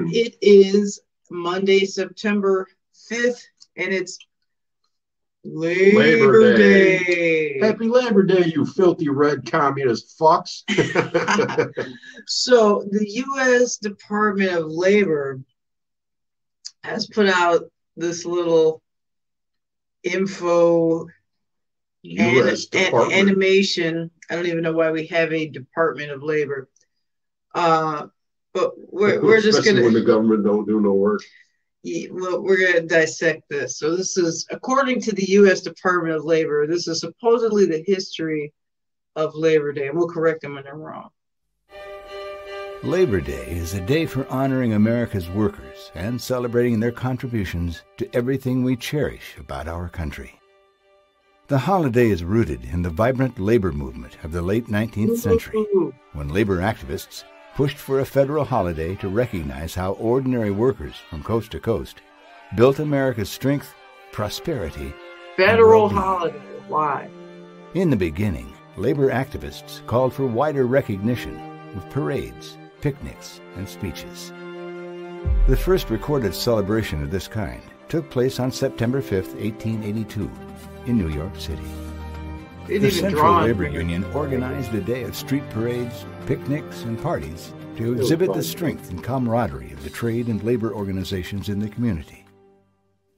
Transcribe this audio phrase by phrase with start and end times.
[0.00, 0.12] doing?
[0.14, 1.00] It is
[1.30, 2.66] Monday, September
[3.10, 3.42] 5th,
[3.76, 4.18] and it's
[5.44, 7.04] Labor, Labor Day.
[7.04, 7.58] Day.
[7.60, 10.62] Happy Labor Day, you filthy red communist fucks.
[12.26, 13.78] So, the U.S.
[13.78, 15.40] Department of Labor
[16.82, 18.82] has put out this little
[20.02, 21.06] info
[22.02, 22.66] U.S.
[22.72, 24.10] an- an- animation.
[24.30, 26.68] I don't even know why we have a Department of Labor.
[27.54, 28.06] Uh,
[28.54, 31.22] but we're, we're just gonna when the government don't do no work.
[32.10, 33.78] Well, we're going to dissect this.
[33.78, 35.60] So, this is according to the U.S.
[35.60, 36.66] Department of Labor.
[36.66, 38.52] This is supposedly the history
[39.16, 41.10] of Labor Day, and we'll correct them when they're wrong.
[42.82, 48.62] Labor Day is a day for honoring America's workers and celebrating their contributions to everything
[48.62, 50.38] we cherish about our country.
[51.48, 55.64] The holiday is rooted in the vibrant labor movement of the late 19th century,
[56.12, 57.24] when labor activists
[57.58, 62.02] pushed for a federal holiday to recognize how ordinary workers from coast to coast
[62.54, 63.74] built America's strength,
[64.12, 64.94] prosperity,
[65.36, 66.38] federal holiday.
[66.68, 67.10] Why?
[67.74, 71.34] In the beginning, labor activists called for wider recognition
[71.74, 74.30] with parades, picnics, and speeches.
[75.48, 80.30] The first recorded celebration of this kind took place on September 5, 1882,
[80.86, 81.87] in New York City.
[82.68, 83.66] The Central Labor.
[83.66, 89.02] Union organized a day of street parades, picnics, and parties to exhibit the strength and
[89.02, 92.26] camaraderie of the trade and labor organizations in the community.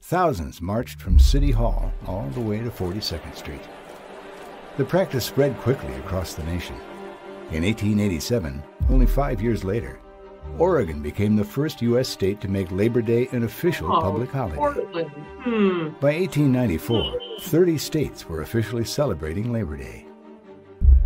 [0.03, 3.61] Thousands marched from City Hall all the way to 42nd Street.
[4.77, 6.77] The practice spread quickly across the nation.
[7.51, 9.99] In 1887, only five years later,
[10.57, 12.07] Oregon became the first U.S.
[12.09, 14.57] state to make Labor Day an official Oh, public holiday.
[15.43, 15.89] Hmm.
[15.99, 20.05] By 1894, 30 states were officially celebrating Labor Day.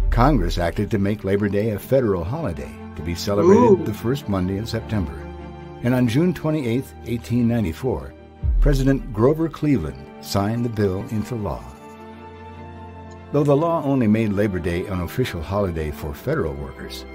[0.10, 3.84] Congress acted to make Labor Day a federal holiday to be celebrated Ooh.
[3.86, 5.14] the first Monday in September.
[5.84, 8.14] And on June 28, 1894,
[8.60, 11.64] President Grover Cleveland signed the bill into law.
[13.32, 17.06] Though the law only made Labor Day an official holiday for federal workers,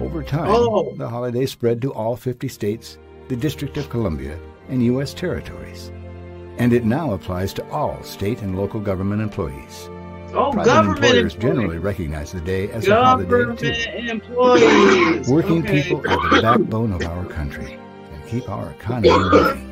[0.00, 0.94] over time Oh.
[0.96, 2.98] the holiday spread to all 50 states,
[3.28, 4.38] the District of Columbia,
[4.68, 5.14] and U.S.
[5.14, 5.90] territories.
[6.58, 9.88] And it now applies to all state and local government employees.
[10.36, 11.54] Oh, Private government employers employees.
[11.56, 13.72] generally recognize the day as a holiday Government too.
[14.08, 15.28] employees.
[15.28, 15.82] Working Okay.
[15.82, 17.78] people are the backbone of our country
[18.12, 19.70] and keep our economy moving.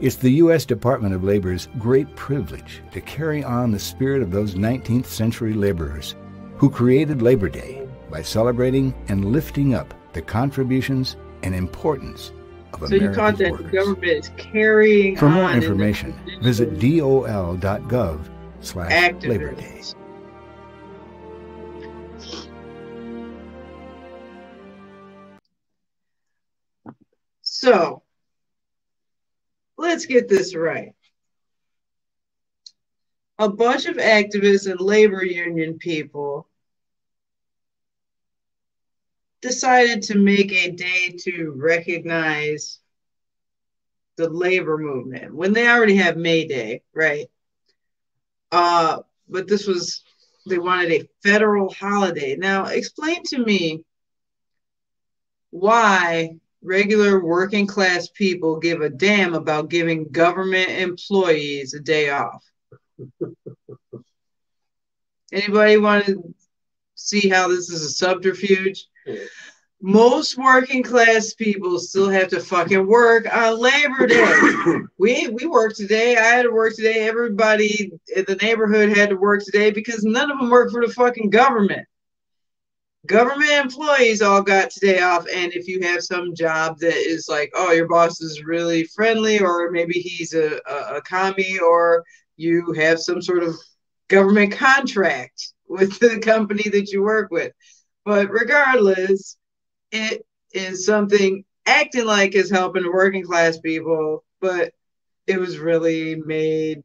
[0.00, 0.64] It's the U.S.
[0.66, 6.16] Department of Labor's great privilege to carry on the spirit of those 19th century laborers
[6.58, 12.32] who created Labor Day by celebrating and lifting up the contributions and importance
[12.72, 16.12] of So you America's caught that the government is carrying For more on in information,
[16.12, 18.28] tradition visit dol.gov
[18.60, 19.22] slash.
[19.22, 19.82] Labor Day.
[27.42, 28.02] So
[29.76, 30.92] let's get this right.
[33.38, 36.48] A bunch of activists and labor union people
[39.46, 42.80] decided to make a day to recognize
[44.16, 47.26] the labor movement when they already have May Day, right?
[48.50, 50.02] Uh, but this was
[50.48, 52.36] they wanted a federal holiday.
[52.36, 53.84] Now, explain to me
[55.50, 62.44] why regular working class people give a damn about giving government employees a day off.
[65.32, 66.34] Anybody want to
[66.94, 68.86] see how this is a subterfuge?
[69.82, 74.74] Most working class people still have to fucking work on Labor Day.
[74.98, 76.16] we we work today.
[76.16, 77.06] I had to work today.
[77.06, 80.92] Everybody in the neighborhood had to work today because none of them work for the
[80.92, 81.86] fucking government.
[83.06, 87.52] Government employees all got today off, and if you have some job that is like,
[87.54, 92.02] oh, your boss is really friendly, or maybe he's a, a, a commie, or
[92.36, 93.54] you have some sort of
[94.08, 97.52] government contract with the company that you work with.
[98.06, 99.36] But regardless,
[99.90, 104.72] it is something acting like is helping the working class people, but
[105.26, 106.84] it was really made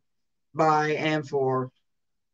[0.56, 1.70] by and for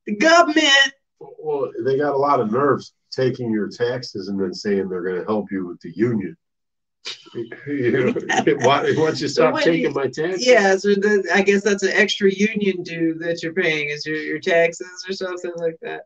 [0.05, 0.93] the government.
[1.19, 5.19] Well, they got a lot of nerves taking your taxes and then saying they're going
[5.19, 6.35] to help you with the union.
[7.67, 8.13] You know,
[8.59, 10.47] why, don't you stop when taking you- my taxes?
[10.47, 14.15] Yeah, so the, I guess that's an extra union due that you're paying is your,
[14.15, 16.03] your taxes or something like that.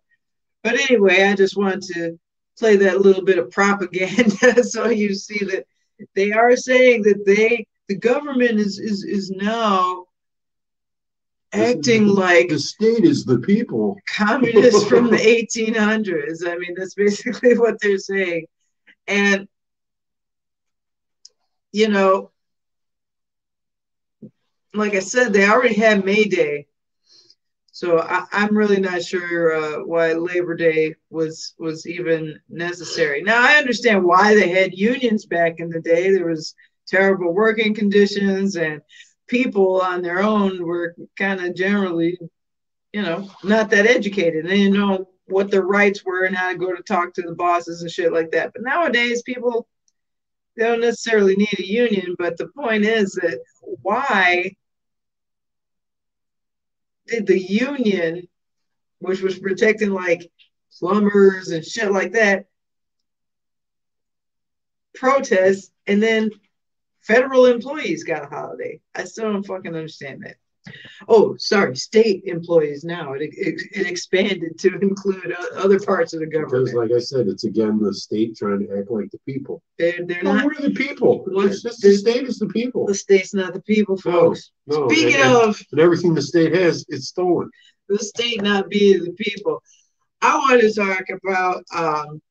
[0.63, 2.17] But anyway, I just want to
[2.59, 5.65] play that little bit of propaganda so you see that
[6.15, 10.05] they are saying that they the government is is is now
[11.53, 13.97] acting like The state is the people.
[14.07, 16.45] communists from the 1800s.
[16.47, 18.45] I mean, that's basically what they're saying.
[19.07, 19.47] And,
[21.73, 22.31] you know,
[24.73, 26.67] like I said, they already had May Day.
[27.81, 33.23] So I, I'm really not sure uh, why Labor Day was was even necessary.
[33.23, 36.11] Now I understand why they had unions back in the day.
[36.11, 36.53] There was
[36.87, 38.81] terrible working conditions, and
[39.25, 42.19] people on their own were kind of generally
[42.93, 44.45] you know, not that educated.
[44.45, 47.33] They didn't know what their rights were and how to go to talk to the
[47.33, 48.51] bosses and shit like that.
[48.53, 49.67] But nowadays, people
[50.55, 52.15] they don't necessarily need a union.
[52.19, 54.53] But the point is that why
[57.11, 58.27] did the union,
[58.99, 60.31] which was protecting like
[60.79, 62.45] plumbers and shit like that,
[64.95, 66.31] protest and then
[67.01, 68.79] federal employees got a holiday?
[68.95, 70.37] I still don't fucking understand that.
[71.09, 73.13] Oh, sorry, state employees now.
[73.13, 76.51] It, it, it expanded to include other parts of the government.
[76.65, 79.63] Because, like I said, it's again the state trying to act like the people.
[79.79, 81.25] They're, they're No, not, we're the people.
[81.45, 82.85] It's just the state is the people.
[82.85, 84.51] the state's not the people, folks.
[84.67, 84.87] no.
[84.89, 87.49] Speaking and, and- of and everything the state has, it's stolen.
[87.89, 89.63] the state not being the people,
[90.21, 92.21] I want to talk about um,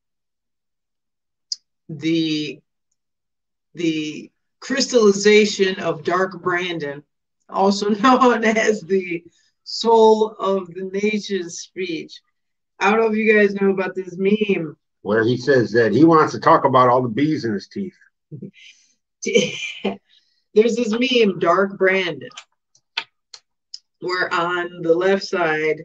[1.89, 2.61] the
[3.75, 7.03] the crystallization of Dark Brandon,
[7.53, 9.25] also known as the
[9.65, 12.21] soul of the nation speech.
[12.79, 14.77] I don't know if you guys know about this meme.
[15.03, 17.95] Where he says that he wants to talk about all the bees in his teeth.
[20.55, 22.29] There's this meme, Dark Brandon,
[24.01, 25.85] where on the left side,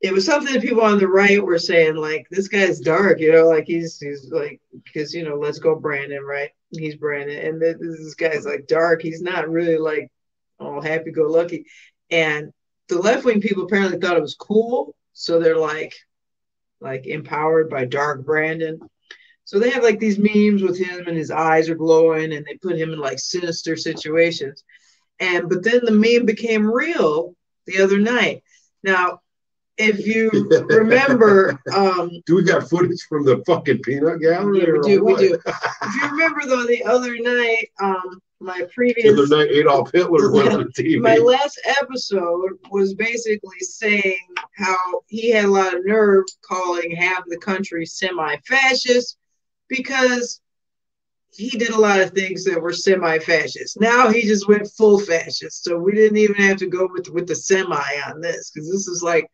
[0.00, 3.32] it was something that people on the right were saying, like, this guy's dark, you
[3.32, 6.50] know, like he's he's like, because you know, let's go Brandon, right?
[6.72, 9.02] He's Brandon, and this guy's like dark.
[9.02, 10.10] He's not really like
[10.58, 11.66] all happy go lucky,
[12.10, 12.52] and
[12.88, 15.94] the left wing people apparently thought it was cool, so they're like,
[16.80, 18.80] like empowered by Dark Brandon.
[19.44, 22.56] So they have like these memes with him and his eyes are glowing and they
[22.56, 24.62] put him in like sinister situations.
[25.20, 27.34] And but then the meme became real
[27.66, 28.42] the other night.
[28.82, 29.20] Now,
[29.78, 30.30] if you
[30.68, 34.60] remember, um, Do we got footage from the fucking peanut gallery?
[34.60, 35.38] yeah, we or do, we do.
[35.46, 40.30] If you remember though, the other night, um, my The previous other night, Adolf Hitler
[40.32, 41.00] went on the TV.
[41.00, 44.18] my last episode was basically saying
[44.56, 44.76] how
[45.06, 49.16] he had a lot of nerve calling half the country semi-fascist
[49.68, 50.40] because
[51.30, 53.80] he did a lot of things that were semi-fascist.
[53.80, 55.64] Now he just went full fascist.
[55.64, 58.86] So we didn't even have to go with with the semi on this because this
[58.88, 59.26] is like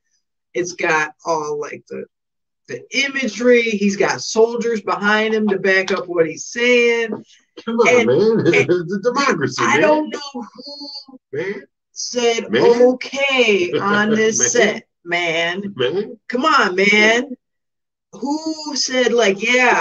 [0.55, 2.05] it's got all like the
[2.69, 3.63] the imagery.
[3.63, 7.11] He's got soldiers behind him to back up what he's saying.
[7.65, 8.55] Come on, and- man.
[8.55, 9.63] it's a democracy.
[9.65, 9.81] I man.
[9.81, 11.63] don't know who Man,
[11.93, 12.83] said Man.
[12.83, 14.49] okay on this Man.
[14.49, 15.75] set, man.
[15.77, 16.19] man.
[16.29, 17.35] Come on, man.
[18.13, 19.81] Who said like, yeah,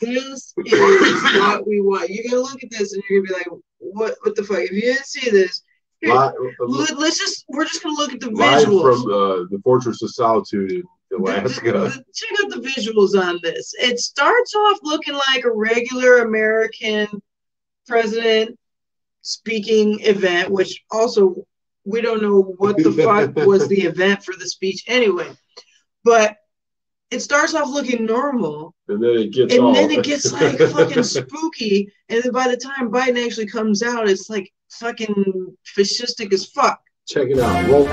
[0.00, 2.10] this is what we want?
[2.10, 4.14] You're gonna look at this and you're gonna be like, what?
[4.22, 4.58] What the fuck?
[4.58, 5.62] If you didn't see this,
[6.02, 9.02] let's just we're just gonna look at the visuals.
[9.02, 10.84] from uh, the Fortress of Solitude in
[11.18, 11.90] Alaska.
[12.14, 13.74] Check out the visuals on this.
[13.78, 17.08] It starts off looking like a regular American
[17.86, 18.58] president
[19.22, 21.46] speaking event, which also
[21.84, 25.30] we don't know what the fuck was the event for the speech anyway.
[26.04, 26.36] But
[27.10, 29.72] it starts off looking normal, And then it gets and all.
[29.72, 31.90] then it gets like fucking spooky.
[32.10, 36.80] And then by the time Biden actually comes out, it's like fucking fascistic as fuck.
[37.06, 37.68] Check it out.
[37.70, 37.88] Roll.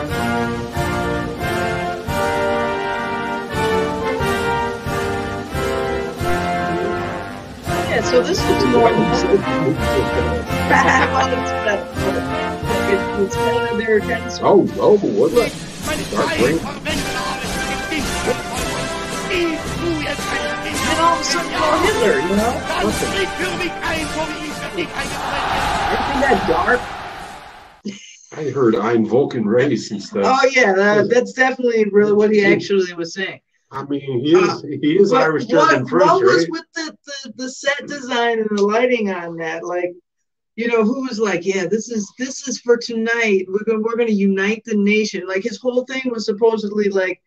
[7.87, 9.01] Yeah, so this is normal.
[9.13, 9.39] it's, it-
[13.17, 15.31] it's kind of their kind of Oh, oh, what?
[15.31, 16.59] Meine Dark drei Brandon.
[16.59, 22.53] Konventionen sind du jetzt ein And all of a sudden, you're Hitler, you know?
[24.75, 26.79] Dann sprich für mich ein, so wie ich für dich Isn't that dark?
[28.37, 30.25] I heard Ein Vulcan race and stuff.
[30.25, 33.39] Oh yeah, that, that's definitely really what he actually was saying.
[33.71, 36.51] I mean, he is uh, he is Irish, what, German, French, what was right?
[36.51, 39.63] with the, the the set design and the lighting on that?
[39.63, 39.93] Like,
[40.55, 43.45] you know, who was like, yeah, this is this is for tonight.
[43.47, 45.27] We're gonna we're gonna unite the nation.
[45.27, 47.21] Like his whole thing was supposedly like,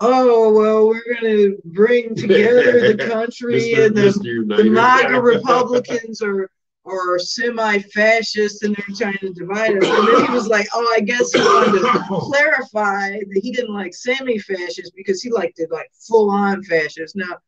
[0.00, 3.86] oh well, we're gonna bring together the country Mr.
[3.86, 6.50] and the the MAGA Republicans are
[6.86, 9.84] are semi-fascist and they're trying to divide us.
[9.88, 13.74] And then he was like, "Oh, I guess he wanted to clarify that he didn't
[13.74, 17.38] like semi-fascist because he liked it like full-on fascist." Now,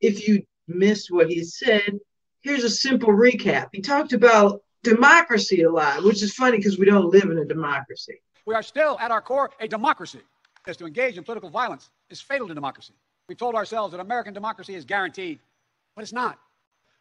[0.00, 1.98] if you missed what he said,
[2.40, 3.68] here's a simple recap.
[3.72, 7.44] He talked about democracy a lot, which is funny because we don't live in a
[7.44, 8.20] democracy.
[8.46, 10.20] We are still, at our core, a democracy.
[10.66, 12.92] As to engage in political violence is fatal to democracy.
[13.26, 15.38] We've told ourselves that American democracy is guaranteed,
[15.96, 16.38] but it's not.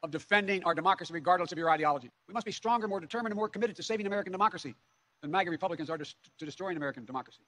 [0.03, 2.11] Of defending our democracy regardless of your ideology.
[2.27, 4.75] We must be stronger, more determined, and more committed to saving American democracy
[5.21, 6.05] than MAGA Republicans are to,
[6.39, 7.41] destroying American democracy.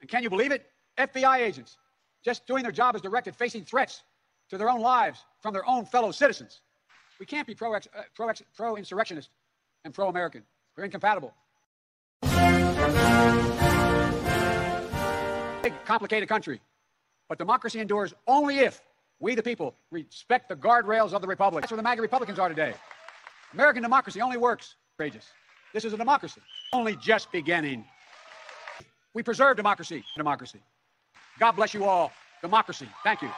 [0.00, 0.66] And can you believe it?
[0.98, 1.78] FBI agents
[2.24, 4.02] just doing their job as directed, facing threats
[4.50, 6.60] to their own lives from their own fellow citizens.
[7.20, 7.80] We can't be pro, uh,
[8.54, 9.30] pro, insurrectionist
[9.84, 10.42] and pro American.
[10.76, 11.34] They're incompatible.
[15.62, 16.60] Big, complicated country.
[17.28, 18.80] But democracy endures only if
[19.20, 21.62] we, the people, respect the guardrails of the Republic.
[21.62, 22.74] That's where the MAGA Republicans are today.
[23.52, 24.76] American democracy only works.
[24.96, 25.26] Courageous.
[25.74, 26.40] This is a democracy.
[26.72, 27.84] Only just beginning.
[29.14, 30.04] We preserve democracy.
[30.16, 30.60] Democracy.
[31.38, 32.12] God bless you all.
[32.42, 32.88] Democracy.
[33.02, 33.30] Thank you.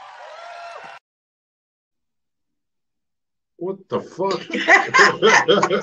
[3.56, 4.40] What the fuck?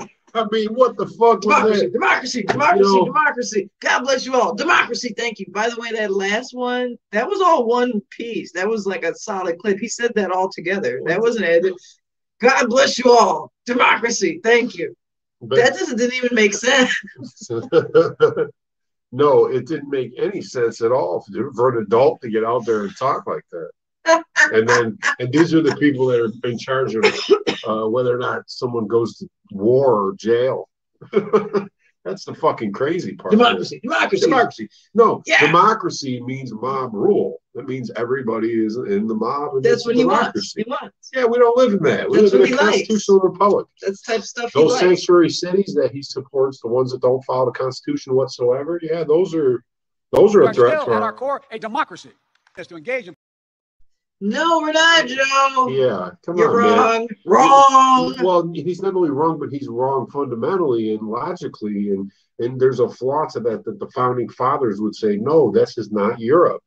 [0.38, 1.94] I mean, what the fuck was Democracy, that?
[1.94, 3.70] democracy, democracy, You know- democracy.
[3.80, 4.56] God bless you all.
[4.56, 5.46] Democracy, thank you.
[5.50, 8.52] By the way, that last one, that was all one piece.
[8.54, 9.80] That was like a solid clip.
[9.80, 11.02] He said that all together.
[11.06, 11.74] That wasn't edited.
[12.40, 13.52] God bless you all.
[13.66, 14.96] Democracy, thank you.
[15.42, 16.92] But- That doesn't didn't even make sense.
[19.12, 22.66] no, it didn't make any sense at all for for an adult to get out
[22.66, 23.70] there and talk like that.
[24.54, 27.04] And then, and these are the people that are in charge of
[27.68, 30.70] uh, whether or not someone goes to war or jail.
[32.06, 33.32] That's the fucking crazy part.
[33.32, 34.22] Democracy, democracy.
[34.26, 34.70] Democracy.
[34.94, 35.46] No, Yeah.
[35.46, 37.42] democracy means mob rule.
[37.54, 39.56] That means everybody is in the mob.
[39.56, 40.20] And That's it's what he wants.
[40.22, 40.64] democracy.
[40.66, 41.10] He wants.
[41.14, 42.10] Yeah, we don't live in that.
[42.10, 42.78] We That's live what in a he likes.
[42.78, 43.68] constitutional republic.
[43.82, 44.80] That's the type of stuff he Those likes.
[44.82, 49.36] sanctuary cities that he supports, the ones that don't follow the Constitution whatsoever, yeah, those
[49.36, 49.64] are
[50.14, 51.14] those are We a threat still, to at our our.
[51.14, 52.12] core, a democracy.
[52.58, 53.16] Is to engage in
[54.20, 55.68] No, we're not, Joe.
[55.70, 57.08] Yeah, come You're on, man.
[57.26, 58.14] wrong.
[58.16, 58.16] Wrong.
[58.24, 62.90] Well, he's not only wrong, but he's wrong fundamentally and logically, and and there's a
[62.90, 66.64] flaw to that that the founding fathers would say, no, this is not Europe.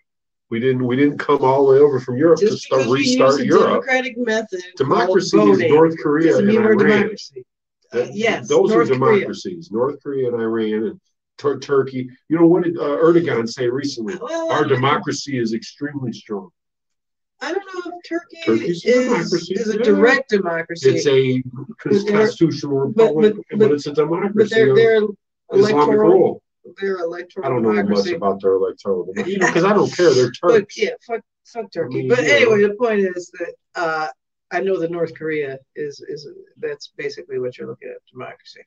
[0.48, 3.00] We didn't we didn't come all the way over from Europe to start because we
[3.00, 3.68] use restart Europe.
[3.84, 6.78] democratic method, Democracy is North Korea and Iran.
[6.78, 7.44] democracy.
[7.92, 9.16] Uh, yes, those North are Korea.
[9.16, 9.70] democracies.
[9.72, 11.00] North Korea and Iran and
[11.38, 12.08] Tur- Turkey.
[12.28, 14.14] You know what did uh, Erdogan say recently?
[14.20, 16.50] Well, Our democracy is extremely strong.
[17.42, 19.82] I don't know if Turkey Turkey's a is, democracy, is a yeah.
[19.84, 20.90] direct democracy.
[20.90, 21.42] It's a
[21.84, 24.34] But constitutional republic, but- but, it's a democracy.
[24.36, 25.00] but they're they're
[25.52, 26.10] Islamic electoral.
[26.10, 26.42] rule.
[26.80, 30.10] They're electoral I don't know much about their electoral, know, because I don't care.
[30.12, 31.94] They're But yeah, fuck, fuck Turkey.
[32.00, 32.24] mean, but know.
[32.24, 34.08] anyway, the point is that uh,
[34.50, 36.28] I know that North Korea is is
[36.58, 38.60] that's basically what you're looking at democracy.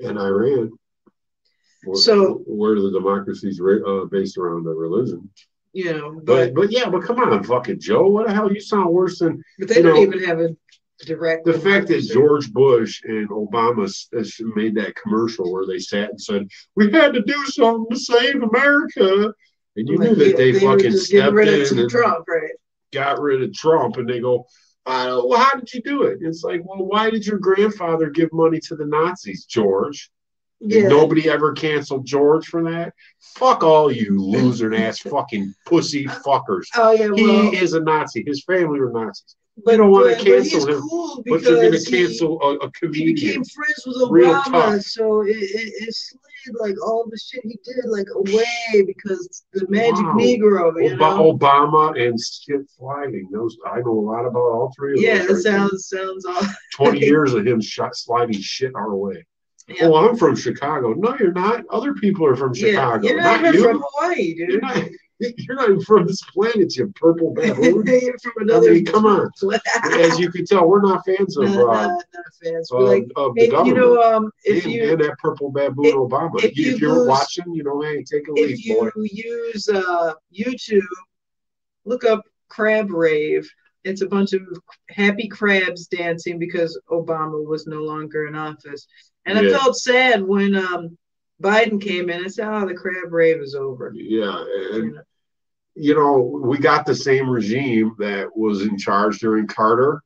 [0.00, 0.72] and Iran.
[1.84, 5.30] Where, So- where the democracies ra- uh, based around the religion,
[5.72, 8.52] You know, but but but yeah, but come on, fucking Joe, what the hell?
[8.52, 10.54] You sound worse than but they don't know, even have a
[11.06, 11.46] direct.
[11.46, 12.02] the fact that.
[12.02, 13.90] George Bush and Obama
[14.54, 18.42] made that commercial where they sat and said, "We had to do something to save
[18.42, 19.32] America,"
[19.76, 22.50] and you knew that yeah, they, were fucking stepped rid in of and Trump, right?
[22.92, 24.46] got rid of Trump, and they go,
[24.84, 28.30] uh, "Well, how did you do it?" It's like, "Well, why did your grandfather give
[28.32, 30.10] money to the Nazis, George?"
[30.64, 30.88] Yeah.
[30.88, 32.94] Nobody ever canceled George for that.
[33.36, 36.66] Fuck all you loser ass fucking pussy fuckers.
[36.76, 38.22] Oh yeah, He is a Nazi.
[38.26, 39.34] His family were Nazis.
[39.64, 42.56] but, don't wanna but- but cancel him, cool But you're going to he- cancel a,
[42.58, 43.14] a he comedian.
[43.14, 47.84] became friends with Obama, so it, it, it slid like all the shit he did
[47.86, 50.14] like away because the magic Wow.
[50.16, 51.32] Negro, you Ob- know.
[51.36, 53.28] Obama and shit sliding.
[53.32, 55.04] Those I know a lot about all three of them.
[55.04, 55.42] Yeah, those.
[55.42, 55.68] that right there.
[55.68, 56.42] sounds sounds all.
[56.72, 59.24] Twenty years of him shot, sliding shit our way.
[59.68, 59.86] Yeah.
[59.86, 60.92] Oh, I'm from Chicago.
[60.94, 61.64] No, you're not.
[61.70, 63.06] Other people are from Yeah, Chicago.
[63.08, 63.68] you're not, not even you.
[63.70, 64.62] from Hawaii, You're dude.
[64.62, 64.84] not,
[65.20, 67.84] you're not even from this planet, you purple baboon.
[67.86, 68.72] you're from another.
[68.72, 69.30] mean, come on.
[70.00, 71.52] As you can tell, we're not fans of, uh,
[71.86, 72.02] not,
[72.42, 72.70] fans.
[72.72, 73.66] of, We're like, of the government.
[73.68, 76.42] you know, um, if and, you and that purple baboon if- Obama.
[76.42, 78.90] if you are watching, you know, hey, take a leap, if you boy.
[79.12, 80.80] use uh, YouTube,
[81.84, 83.48] look up Crab Rave.
[83.84, 84.42] It's a bunch of
[84.90, 88.86] happy crabs dancing because Obama was no longer in office.
[89.24, 90.98] And I felt sad when um,
[91.40, 92.24] Biden came in.
[92.24, 95.02] I said, "Oh, the Crab Rave is over." Yeah, You and know?
[95.74, 100.02] you know, we got the same regime that was in charge during Carter.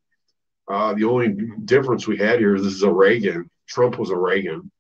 [0.69, 3.51] Uh, the only difference we had here is this is a Reagan.
[3.69, 4.71] Trump was a Reagan.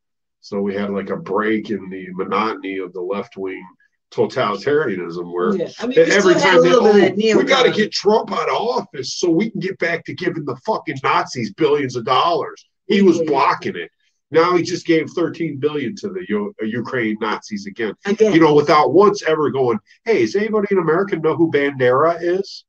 [0.40, 3.66] So we had like a break in the monotony of the left wing
[4.12, 7.38] totalitarianism where Yeah, I mean, every still had a time they, little bit of oh,
[7.38, 10.44] we got to get Trump out of office so we can get back to giving
[10.44, 12.64] the fucking Nazis billions of dollars.
[12.86, 13.90] He was blocking it.
[14.30, 18.32] Now he just gave 13 billion to the U- uh, Ukraine Nazis again again.
[18.32, 22.64] you know, without once ever going, hey, does anybody in America know who Bandera is?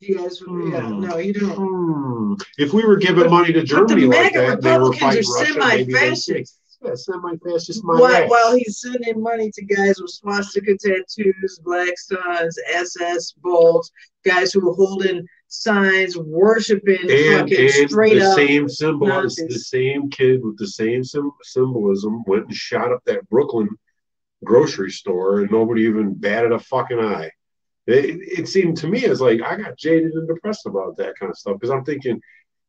[0.00, 1.00] You guys, yeah, Hmm.
[1.00, 1.54] no, you don't.
[1.56, 2.34] Hmm.
[2.58, 5.56] If we were giving But- money to Germany like that, they were Republicans are fighting
[5.58, 5.68] Russia.
[5.76, 6.58] maybe they'd say, semi-fascist.
[6.84, 7.84] Yeah, semi-fascist.
[7.84, 13.92] My While, while he's sending money to guys with swastika tattoos, black suns, SS bolts,
[14.24, 18.36] guys who are holding signs, worshiping and, fucking and straight the up.
[18.36, 23.28] same symbol, the same kid with the same sym- symbolism went and shot up that
[23.28, 23.68] Brooklyn
[24.44, 27.30] grocery store, and nobody even batted a fucking eye.
[27.86, 31.30] It, it seemed to me as like I got jaded and depressed about that kind
[31.30, 32.20] of stuff because I'm thinking,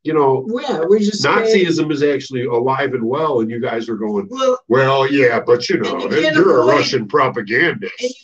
[0.03, 3.95] you know, Yeah, we just Nazism is actually alive and well, and you guys are
[3.95, 7.93] going, Well, well, yeah, but you know, you you're a Russian propagandist.
[8.01, 8.15] and you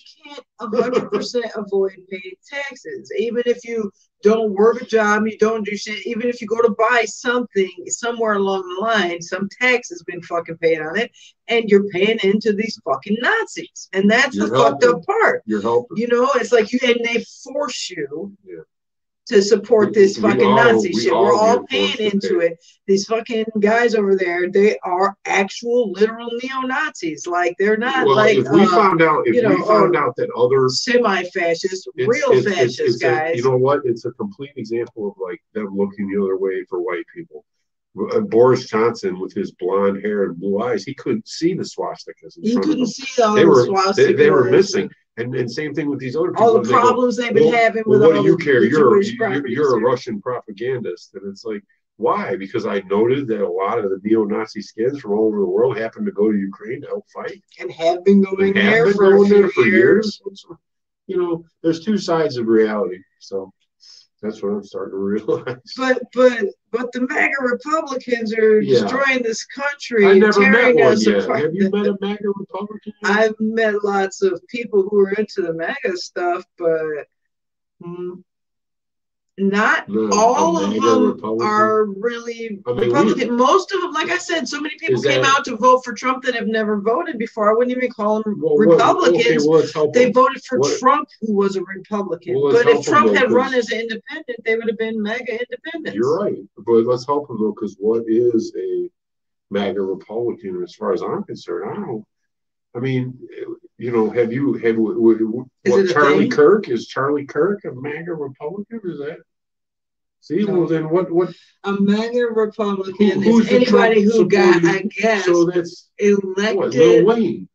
[0.60, 5.64] can't hundred percent avoid paying taxes, even if you don't work a job, you don't
[5.66, 6.06] do shit.
[6.06, 10.22] Even if you go to buy something somewhere along the line, some tax has been
[10.22, 11.12] fucking paid on it,
[11.48, 15.02] and you're paying into these fucking Nazis, and that's the You're fucked helping.
[15.02, 15.44] up part.
[15.46, 15.98] You're helping.
[15.98, 18.62] You know, it's like you and they force you Yeah.
[19.30, 21.14] To support this We- we fucking all- Nazi we shit.
[21.14, 22.58] all We're all paying into it.
[22.88, 27.26] These fucking guys over there, they are actual literal neo Nazis.
[27.28, 29.96] Like they're not Well, like if we uh, found out, if you know, we found
[29.96, 33.38] uh, out that other semi-fascist, It's- real it's- it's- fascist it's a- guys.
[33.38, 33.82] you know what?
[33.86, 37.46] It's a complete example of like them looking the other way for white people.
[38.12, 42.34] Uh, Boris Johnson with his blonde hair and blue eyes, he couldn't see the swastikas.
[42.54, 43.96] Front couldn't see all They the were swastikas.
[43.96, 44.90] they, they were missing,
[45.20, 46.44] and and same thing with these other people.
[46.46, 48.38] all the They go, problems they've been well, having well, with what all do you
[48.38, 48.64] care?
[48.64, 49.82] You're you're, you're a.
[49.82, 51.64] Russian propagandist, and it's like
[51.98, 52.38] why?
[52.38, 55.78] Because I noted that a lot of the neo-Nazi skids from all over the world
[55.78, 57.44] happened to go to Ukraine to help fight.
[57.60, 60.22] and have been going there been for going there for years.
[60.26, 60.46] years.
[61.08, 63.00] You know, there's two sides of reality.
[63.20, 63.52] So
[64.22, 65.58] that's what I'm starting to realize.
[65.78, 68.82] But but but the MAGA Republicans are Yeah.
[68.82, 71.24] destroying this country, I never met one yet.
[71.24, 71.44] apart.
[71.44, 72.94] Have you met a MAGA Republican?
[73.04, 77.08] I've met lots of people who are into the MAGA stuff, but
[77.82, 78.24] mm,
[79.40, 81.48] not a all of them Republican?
[81.48, 83.36] are really I mean, we- Republican.
[83.38, 85.84] Most of them, like I said, so many people Is came that- out to vote
[85.84, 87.50] for Trump that have never voted before.
[87.50, 89.26] I wouldn't even call them Well, what- Republicans.
[89.26, 92.36] okay, well, let's they voted for What- Trump, who was a Republican.
[92.36, 94.68] Well, let's but if help 'em Trump though, had run as an independent, they would
[94.68, 95.96] have been mega independents.
[95.96, 98.90] You're right, but let's help them though, because what is a
[99.52, 100.62] MAGA Republican?
[100.64, 102.06] As far as I'm concerned, I don't.
[102.76, 103.18] I mean,
[103.78, 106.32] you know, have you have what Charlie thing?
[106.32, 108.82] Kirk is Charlie Kirk a MAGA Republican?
[108.84, 109.20] Is that?
[110.22, 111.34] See, well then what what?
[111.64, 116.74] A MAGA Republican Who- who's is anybody who got, I guess, So that's what elected.
[116.74, 117.50] Lil Wayne,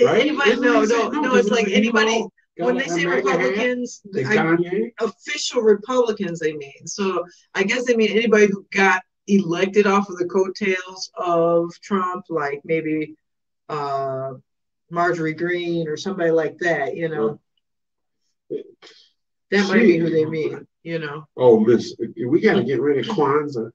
[0.00, 0.20] right?
[0.20, 0.50] Anybody?
[0.50, 1.34] Isn't No, no, no.
[1.36, 2.24] It's like anybody.
[2.56, 6.86] When they say Republicans, I, official Republicans, they mean.
[6.86, 7.24] So
[7.54, 12.60] I guess they mean anybody who got elected off of the coattails of Trump, like
[12.64, 13.14] maybe
[13.68, 14.32] uh,
[14.90, 16.96] Marjorie Greene or somebody like that.
[16.96, 17.40] You know,
[18.50, 20.66] that might be who they mean.
[20.82, 21.26] You know.
[21.36, 23.70] Oh, Miss, we gotta get rid of Kwanzaa.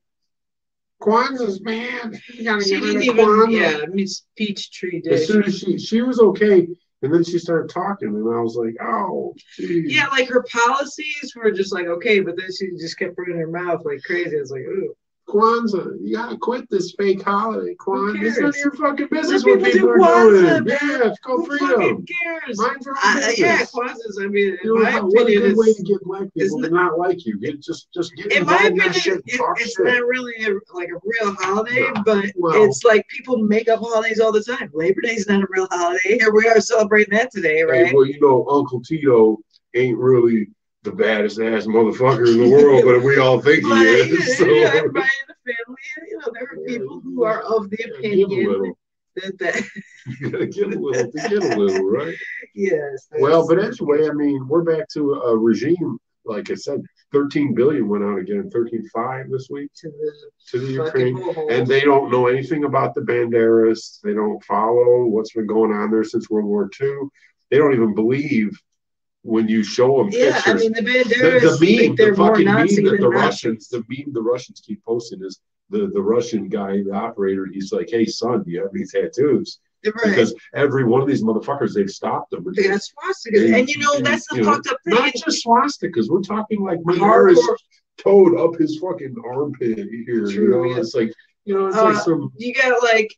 [1.01, 2.19] Kwanzaa's man.
[2.37, 3.51] We gotta She get rid of even, Kwanzaa.
[3.51, 5.13] yeah, Miss Peachtree did.
[5.13, 6.67] As soon as she she was okay,
[7.01, 9.93] and then she started talking, and I was like, oh, geez.
[9.93, 13.47] Yeah, like her policies were just like okay, but then she just kept running her
[13.47, 14.37] mouth like crazy.
[14.37, 14.95] I was like, ooh.
[15.27, 18.21] Kwanzaa, you gotta quit this fake holiday, Kwanzaa.
[18.23, 20.43] It's none of your fucking business Let what people people do are doing.
[20.43, 20.65] Man.
[20.67, 21.69] Yeah, go freedom.
[21.69, 22.57] fucking cares?
[22.59, 23.39] Mind your own I, business.
[23.39, 24.19] yeah, Kwanzaa's.
[24.21, 26.61] I mean, in You know, my what a opinion, good way to get black people
[26.61, 27.39] to not- like you.
[27.39, 29.19] Get just just get in my that shit.
[29.19, 29.85] opinion, it, it's shit.
[29.85, 32.03] not really a, like a real holiday, No.
[32.05, 34.69] but Well- it's like people make up holidays all the time.
[34.73, 36.17] Labor Day's not a real holiday.
[36.19, 37.93] Here we are celebrating that today, Hey, right?
[37.95, 39.39] well, you know, Uncle Tito
[39.73, 40.49] ain't really
[40.83, 44.37] the baddest ass motherfucker in the world, but we all think he is.
[44.37, 44.45] So.
[44.45, 47.83] you know, everybody in the family, you know, there are people who are of the
[47.95, 48.73] opinion
[49.15, 49.63] that, that
[50.19, 52.15] You gotta give a little to get a little, right?
[52.55, 53.07] yes.
[53.19, 55.97] Well, but anyway, I mean, we're back to a regime.
[56.25, 60.11] Like I said, 13 billion went out again, 13.5 this week to the
[60.51, 61.21] to the Ukraine.
[61.21, 61.51] hole.
[61.51, 63.99] And they don't know anything about the Banderas.
[64.01, 66.95] They don't follow what's been going on there since World War II.
[67.51, 68.57] They don't even believe
[69.23, 70.61] when you show them yeah, I pictures.
[70.61, 73.09] mean the the, Banderas the meme, the fucking meme that the.
[73.09, 77.71] Russians, the meme the Russians keep posting is the, the Russian guy, the operator, he's
[77.71, 79.59] like, Hey son, do you have any tattoos?
[79.85, 79.93] Right.
[80.05, 82.45] Because every one of these motherfuckers, they've stopped them.
[82.55, 84.93] they got swastikas, and you know that's the fucked up thing.
[84.95, 87.57] Not just swastikas, we're talking like Banderas Hardcore.
[87.97, 90.25] toed up his fucking armpit here.
[90.29, 90.77] you know, yeah.
[90.77, 91.11] it's like
[91.45, 93.13] you know, it's Uh, like some you got like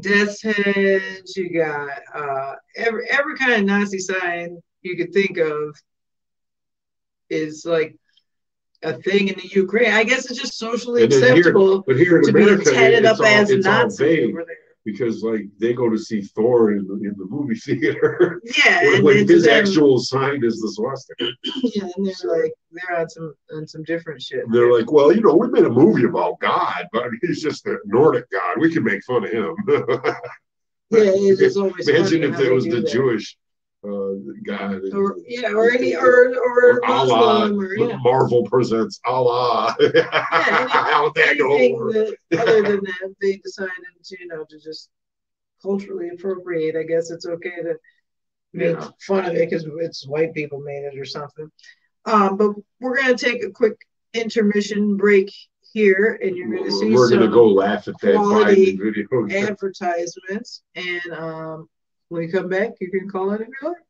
[0.00, 5.76] death's heads, you got uh every every kind of Nazi sign you could think of
[7.30, 7.96] is like
[8.82, 9.92] a thing in the Ukraine.
[9.92, 12.70] I guess it's just socially And then here- acceptable but here in to be America,
[12.72, 14.54] tatted up all, as it's all Nazi over there.
[14.84, 18.40] because like they go to see Thor in the, in the movie theater.
[18.64, 21.26] Yeah, when his them- actual sign is the swastika.
[21.74, 24.44] yeah, and they're So- like they're on some on some different shit.
[24.52, 27.78] They're like, well, you know, we made a movie about God, but he's just a
[27.84, 28.58] Nordic God.
[28.60, 29.54] We can make fun of him.
[29.68, 30.14] yeah,
[30.90, 32.88] it's always Imagine if there was the that.
[32.88, 33.36] Jewish
[33.84, 34.14] uh,
[34.44, 34.80] God.
[34.92, 37.96] or yeah, or any or or, Or Allah, or yeah.
[38.02, 39.76] Marvel presents Allah.
[39.94, 43.70] yeah, How'd that go that other than that they decided
[44.04, 44.90] to you know to just
[45.62, 47.74] culturally appropriate i guess it's okay to
[48.52, 48.88] make Yeah.
[49.00, 51.50] fun of it because it's white people made it or something
[52.04, 53.76] um but we're going to take a quick
[54.14, 55.32] intermission break
[55.72, 58.78] here and you're going to see We're gonna go laugh at that quality
[59.36, 61.68] advertisements and um
[62.08, 63.87] when you come back you can call in if you like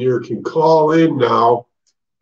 [0.00, 1.66] you can call in now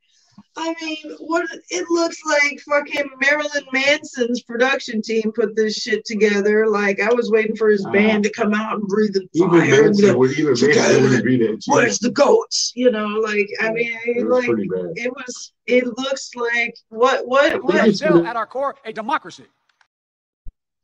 [0.58, 6.68] I mean, what it looks like fucking Marilyn Manson's production team put this shit together.
[6.68, 7.92] Like I was waiting for his Ah.
[7.92, 9.62] band to come out and breathe the Even fire.
[9.62, 11.64] and Manson like, would even Manson wouldn't be that.
[11.68, 12.74] Where's the goats?
[12.76, 14.58] You know, like I mean, It was like
[14.98, 15.54] it was.
[15.68, 17.28] It looks like what?
[17.28, 17.52] What?
[17.52, 17.88] think What?
[17.88, 19.46] it's still, at our core, a democracy.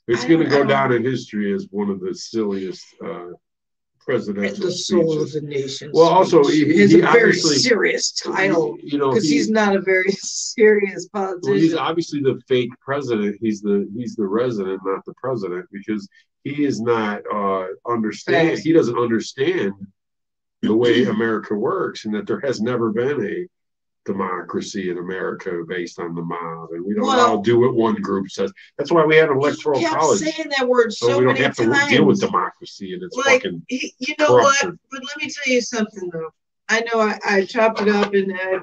[0.08, 3.30] It's going to go down in history as one of the silliest uh,
[4.06, 5.92] presidential The soul of the nation.
[5.94, 9.82] Well, also, he- he a very serious title You know, because he- he's not a
[9.82, 11.52] very serious politician.
[11.52, 13.38] well, he's obviously the fake president.
[13.42, 16.08] He's the he's the resident, not the president, because
[16.44, 18.60] he is not uh, understand.
[18.60, 19.74] He doesn't understand
[20.62, 23.48] the way America works, and that there has never been a
[24.06, 27.96] democracy in America based on the mob, and we don't Well- all do what one
[27.96, 28.52] group says.
[28.78, 31.38] That's why we have an electoral kept college, saying that word so, so, we don't
[31.38, 33.66] have to deal with democracy and it's Like, fucking.
[33.70, 34.62] you know what?
[34.62, 36.30] But let me tell you something though.
[36.70, 38.60] I know I, I chopped it up and uh,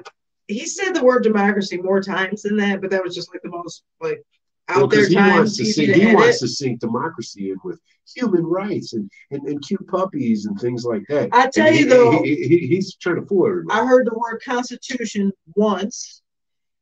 [0.47, 3.49] he said the word democracy more times than that, but that was just like the
[3.49, 4.23] most like
[4.69, 7.79] out Well, there he wants to sink, he wants to sink democracy in with
[8.15, 11.29] human rights and, and, and cute puppies and things like that.
[11.31, 13.79] I tell And you he- though, he, he, he's trying to fool everybody.
[13.79, 16.21] I heard the word constitution once,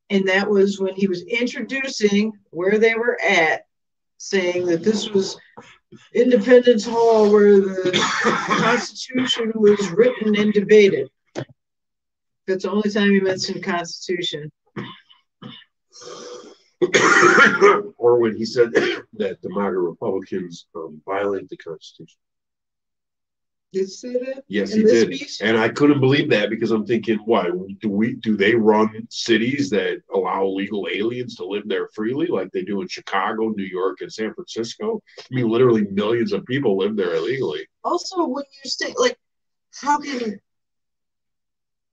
[0.10, 3.66] and that was when he was introducing where they were at,
[4.18, 5.38] saying that this was
[6.14, 7.92] Independence Hall where the
[8.60, 11.10] Constitution was written and debated.
[12.48, 14.52] That's the only time he mentioned Constitution.
[17.98, 22.18] Or when he said that the MAGA Republicans um, violate the Constitution.
[23.72, 24.44] Did you say that?
[24.48, 25.38] Yes, he did, speech?
[25.42, 29.70] and I couldn't believe that because I'm thinking, why do we do they run cities
[29.70, 34.02] that allow illegal aliens to live there freely, like they do in Chicago, New York,
[34.02, 35.02] and San Francisco?
[35.20, 37.66] I mean, literally millions of people live there illegally.
[37.86, 39.18] Also, when you say like,
[39.82, 40.42] how can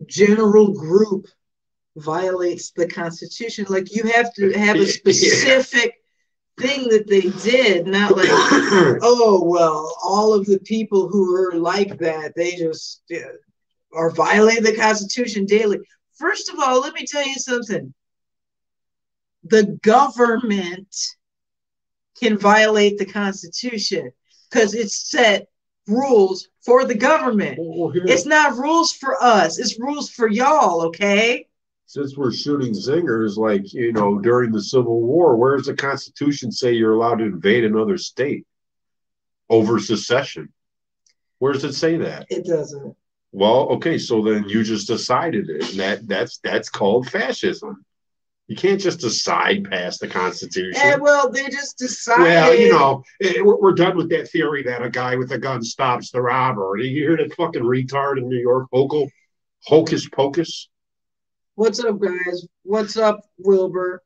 [0.07, 1.27] general group
[1.99, 3.67] violates the Constitution?
[3.69, 5.95] Like you have to have a specific
[6.59, 11.99] thing that they did, not like, oh well, all of the people who are like
[11.99, 13.27] that, they just yeah,
[13.93, 15.79] are violating the Constitution daily.
[16.17, 17.95] First of all, let me tell you something.
[19.45, 20.95] The government
[22.21, 24.11] can violate the Constitution
[24.51, 25.47] because it's set
[25.87, 27.59] rules for the government.
[27.59, 29.59] It's not rules for us.
[29.59, 31.48] It's rules for y'all, okay?
[31.89, 36.53] Since we're shooting zingers, like you know, during the Civil War, where does the Constitution
[36.53, 38.47] say you're allowed to invade another state
[39.49, 40.53] over secession?
[41.39, 42.27] Where does it say that?
[42.29, 42.95] It doesn't.
[43.33, 47.87] Well, okay, so then you just decided it, and that that's that's called fascism.
[48.49, 50.83] You can't just decide past the Constitution.
[50.85, 52.23] And well, they just decided.
[52.23, 55.39] well, you know, eh, we're, we're done with that theory that a guy with a
[55.39, 56.77] gun stops the robber.
[56.77, 59.09] You hear that fucking retard in New York, Hochul,
[59.65, 60.69] hocus pocus.
[61.59, 62.47] What's up, guys?
[62.63, 64.01] What's up, Wilbur?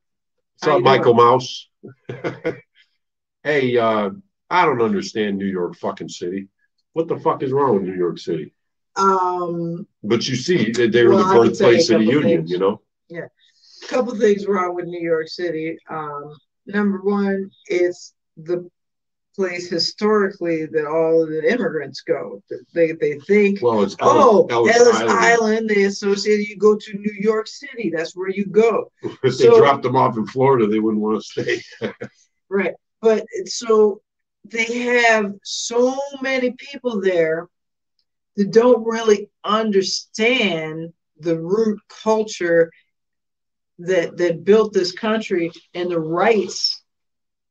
[0.55, 1.27] What's How up, Michael doing?
[1.27, 1.69] Mouse?
[3.45, 4.09] hey, uh,
[4.49, 6.49] I don't understand New York fucking city.
[6.95, 8.55] What the fuck is wrong with New York City?
[8.97, 11.99] Um, But you see, they, they were Well, the can tell you a birthplace of
[11.99, 12.51] the Union, things.
[12.53, 12.81] you know?
[13.11, 13.27] Yeah.
[13.85, 15.77] A couple things wrong with New York City.
[15.91, 16.35] Um,
[16.65, 18.67] number one, it's the
[19.35, 22.43] place historically that all of the immigrants go.
[22.75, 25.11] They they think, Well, it's oh, Ellis, Ellis, Island.
[25.11, 25.71] Island.
[25.71, 27.93] They associate you go to New York City.
[27.95, 28.91] That's where you go.
[29.23, 31.63] If they dropped them off in Florida, they wouldn't want to stay.
[32.49, 32.75] Right.
[33.01, 34.03] But so
[34.45, 37.49] they have so many people there
[38.37, 42.71] that don't really understand the root culture
[43.79, 46.82] that that built this country and the rights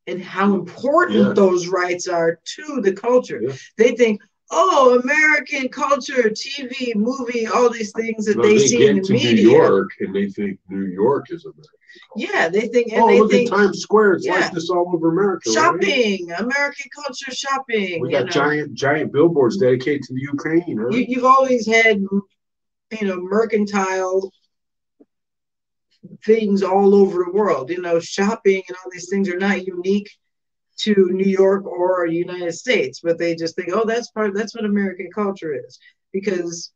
[0.07, 1.33] and how important Yeah.
[1.33, 3.41] those rights are to the culture.
[3.43, 3.53] Yeah.
[3.77, 8.87] They think, oh, American culture, TV, movie, all these things that No, they, they see
[8.87, 9.33] in the to media.
[9.45, 11.67] New York and they think New York is America.
[12.15, 14.13] Yeah, they think oh, they look think at Times Square.
[14.13, 14.39] It's Yeah.
[14.39, 15.49] like this all over America.
[15.49, 15.53] right?
[15.55, 18.01] shopping, American culture shopping.
[18.01, 18.31] We got know.
[18.31, 20.77] giant, giant billboards dedicated to the Ukraine.
[20.81, 20.89] Huh?
[20.89, 24.31] you, you've always had you know mercantile
[26.25, 30.09] things all over the world you know shopping and all these things are not unique
[30.77, 34.65] to new york or united states but they just think oh that's part that's what
[34.65, 35.79] american culture is
[36.11, 36.71] because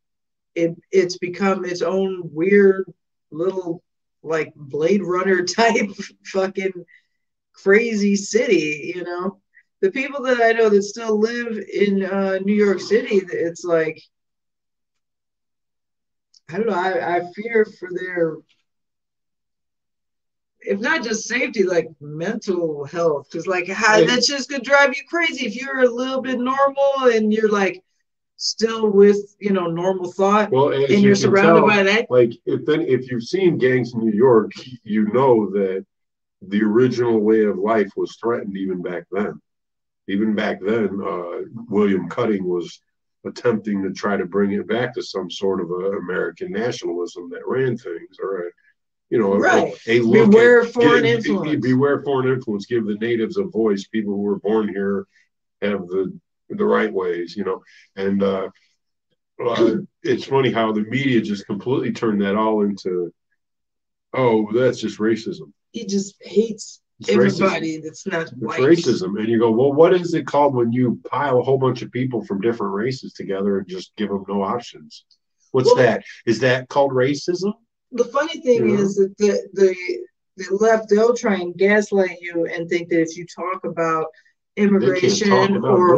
[0.54, 2.86] it it's become its own weird
[3.32, 3.82] little
[4.22, 5.90] like blade runner type
[6.26, 6.74] fucking
[7.54, 9.40] crazy city you know
[9.82, 14.00] the people that i know that still live in uh, new york city it's like
[16.50, 16.74] I don't know.
[16.74, 18.36] I, I fear for their,
[20.68, 23.28] if not just safety, like mental health.
[23.30, 24.06] Because like how Yeah.
[24.08, 27.84] that's just gonna drive you crazy if you're a little bit normal and you're like
[28.38, 32.12] still with you know normal thought well, and you you're surrounded tell, by that.
[32.12, 34.52] like if then if you've seen gangs in New York,
[34.84, 35.86] you know that
[36.42, 39.42] the original way of life was threatened even back then.
[40.08, 42.80] Even back then, uh, William Cutting was
[43.26, 47.48] attempting to try to bring it back to some sort of a American nationalism that
[47.48, 48.50] ran things, or a,
[49.16, 49.74] you know, Right.
[49.88, 51.62] a, look Beware at, foreign give- influence.
[51.66, 52.66] Beware foreign influence.
[52.66, 53.88] Give the natives a voice.
[53.88, 55.08] People who were born here
[55.62, 56.12] have the
[56.50, 57.64] the right ways, you know,
[57.96, 58.50] and uh,
[59.44, 63.12] uh, it's funny how the media just completely turned that all into,
[64.14, 65.52] oh, that's just racism.
[65.72, 67.16] He just hates It's racism.
[67.46, 68.60] everybody that's not It's white.
[68.60, 69.18] racism.
[69.20, 71.92] And you go, well, what is it called when you pile a whole bunch of
[71.92, 75.06] people from different races together and just give them no options?
[75.52, 76.04] What's Well- that?
[76.26, 77.54] Is that called racism?
[77.96, 78.80] The funny thing Yeah.
[78.80, 79.76] is that the the
[80.38, 84.08] the left they'll try and gaslight you and think that if you talk about
[84.58, 85.98] immigration talk about or,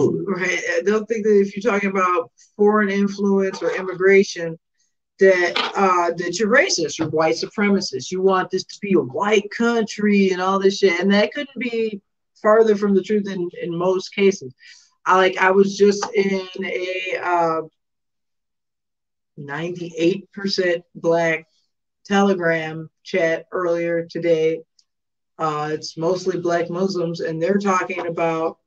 [0.83, 4.57] they'll think that if you're talking about foreign influence or immigration
[5.19, 8.12] that uh that you're racist or white supremacist.
[8.12, 10.99] You want this to be a white country and all this shit.
[10.99, 11.99] And that couldn't be
[12.41, 14.53] farther from the truth in in most cases.
[15.05, 17.62] I like i was just in a uh
[19.39, 21.46] 98% black
[22.08, 24.60] telegram chat earlier today
[25.39, 28.58] uh, it's mostly black Muslims, and they're talking about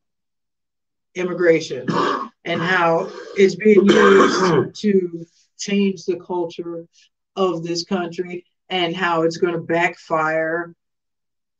[1.15, 1.87] immigration
[2.45, 5.27] and how it's being used to
[5.59, 6.87] change the culture
[7.35, 10.75] of this country and how it's going to backfire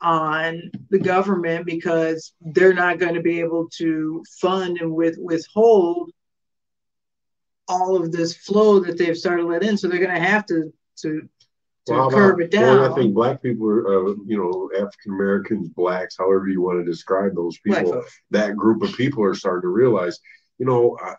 [0.01, 6.11] on the government because they're not going to be able to fund and with withhold
[7.69, 9.77] all of this flow that they've started let in.
[9.77, 11.29] So they're going to have to to
[11.87, 12.93] to Well, curb about- it well.
[12.93, 16.91] I think black people are, uh, you know, African Americans, blacks, however you want to
[16.91, 20.19] describe those people, that group of people are starting to realize,
[20.59, 21.15] you know, uh,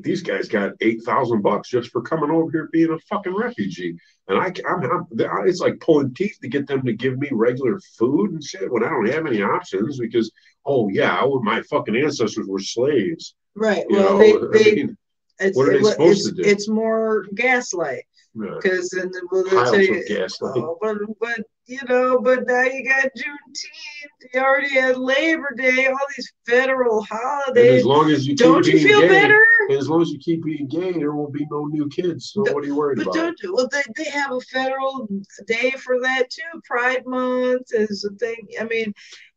[0.00, 3.96] these guys got eight thousand bucks just for coming over here being a fucking refugee,
[4.28, 5.06] and I, I'm, I'm,
[5.46, 8.84] it's like pulling teeth to get them to give me regular food and shit when
[8.84, 10.30] I don't have any options because,
[10.64, 13.34] oh yeah, I, my fucking ancestors were slaves.
[13.54, 13.84] Right.
[13.88, 14.96] You Well, know, they, I mean,
[15.40, 16.48] it's, what are they it- supposed to do?
[16.48, 20.56] it's more gaslight because then the- well, they'll piles tell of you, gaslight.
[20.56, 25.86] oh, but, but you know, but now you got Juneteenth, you already had Labor Day,
[25.86, 27.80] all these federal And holidays.
[27.80, 29.46] as long as you Don't keep you being feel gay, better?
[29.70, 32.32] As long as you keep being gay, there won't be no new kids.
[32.34, 33.14] So what are you worried But about?
[33.14, 33.54] don't you?
[33.54, 35.08] Well, they, they have a federal
[35.46, 36.60] day for that too.
[36.64, 38.48] Pride Month is a thing.
[38.60, 38.92] I mean,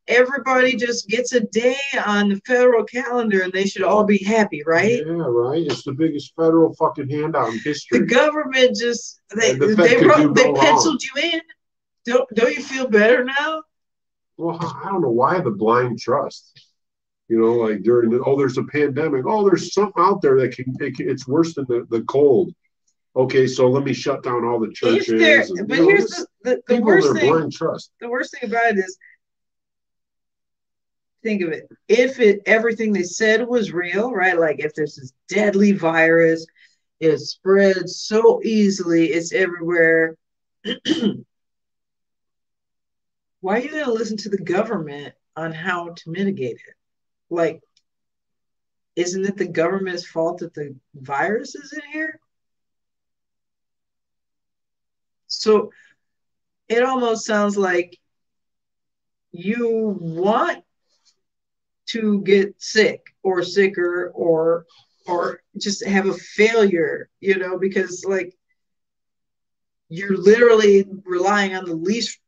[0.08, 4.62] everybody just gets a day on the federal calendar, and they should all be happy,
[4.66, 5.04] right?
[5.06, 5.66] Yeah, right.
[5.66, 8.00] It's the biggest federal fucking handout in history.
[8.00, 10.56] The government just they the they wrote, they wrong.
[10.56, 11.42] penciled you in.
[12.06, 13.64] Don't don't you feel better now?
[14.38, 16.60] Well, I don't know why the blind trust.
[17.28, 19.26] You know, like during the oh, there's a pandemic.
[19.26, 22.54] Oh, there's something out there that can, it it's worse than the, the cold.
[23.16, 25.08] Okay, so let me shut down all the churches.
[25.08, 27.50] There, and, but know, here's the, the, the worst thing.
[27.50, 27.92] trust.
[28.02, 28.98] the worst thing about it is
[31.26, 34.40] think of it if it everything they said was real right?
[34.40, 36.46] Like if there's this deadly virus
[37.00, 40.16] it spreads so easily it's everywhere.
[43.42, 46.76] Why are you going to listen to the government on how to mitigate it?
[47.32, 47.60] Like
[48.96, 52.20] isn't it the government's fault that the virus is in here?
[55.26, 55.72] So
[56.70, 57.98] it almost sounds like
[59.32, 60.65] you want
[61.96, 64.66] to get sick or sicker or
[65.08, 68.36] or just have a failure you know because like
[69.90, 72.20] you're literally relying on the least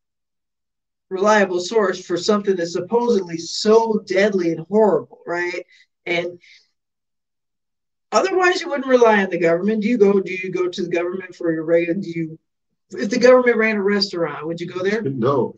[1.09, 5.65] reliable source for something that's supposedly so deadly and horrible right?
[6.05, 6.39] And
[8.11, 9.82] otherwise you wouldn't rely on the government.
[9.82, 12.39] Do you go do you go to the government for your regular do you
[12.91, 15.01] if the government ran a restaurant would you go there?
[15.01, 15.55] No.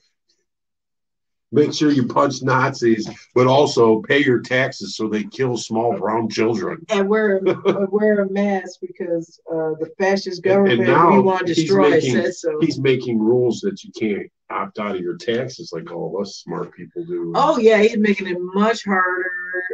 [1.52, 6.30] Make sure you punch Nazis, but also pay your taxes so they kill small brown
[6.30, 6.86] children.
[6.90, 11.20] and wear a, wear a mask because uh, the fascist And- and government now we
[11.20, 12.60] want to destroy making- said so.
[12.62, 16.36] He's making rules that you can't opt out of your taxes like all of us
[16.38, 17.34] smart people do.
[17.36, 19.32] Oh yeah, he's making it much harder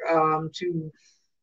[0.10, 0.92] um, to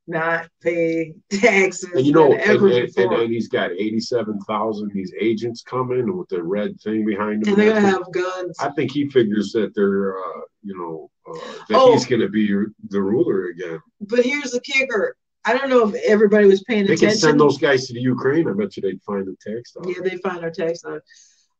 [0.06, 5.62] not pay taxes and you know, and, and, and, and he's got 87,000 these agents
[5.62, 7.52] coming with the red thing behind him.
[7.54, 8.56] And they're gonna have guns.
[8.58, 11.38] I think he figures that they're, uh, you know, uh,
[11.68, 11.92] that Oh.
[11.92, 12.48] he's going to be
[12.88, 13.80] the ruler again.
[14.00, 17.40] But here's the kicker: I don't know if everybody was paying attention They can send
[17.40, 18.48] those guys to the Ukraine.
[18.48, 19.96] I bet you they'd find the tax dollars.
[19.96, 21.00] Yeah, they find our tax on.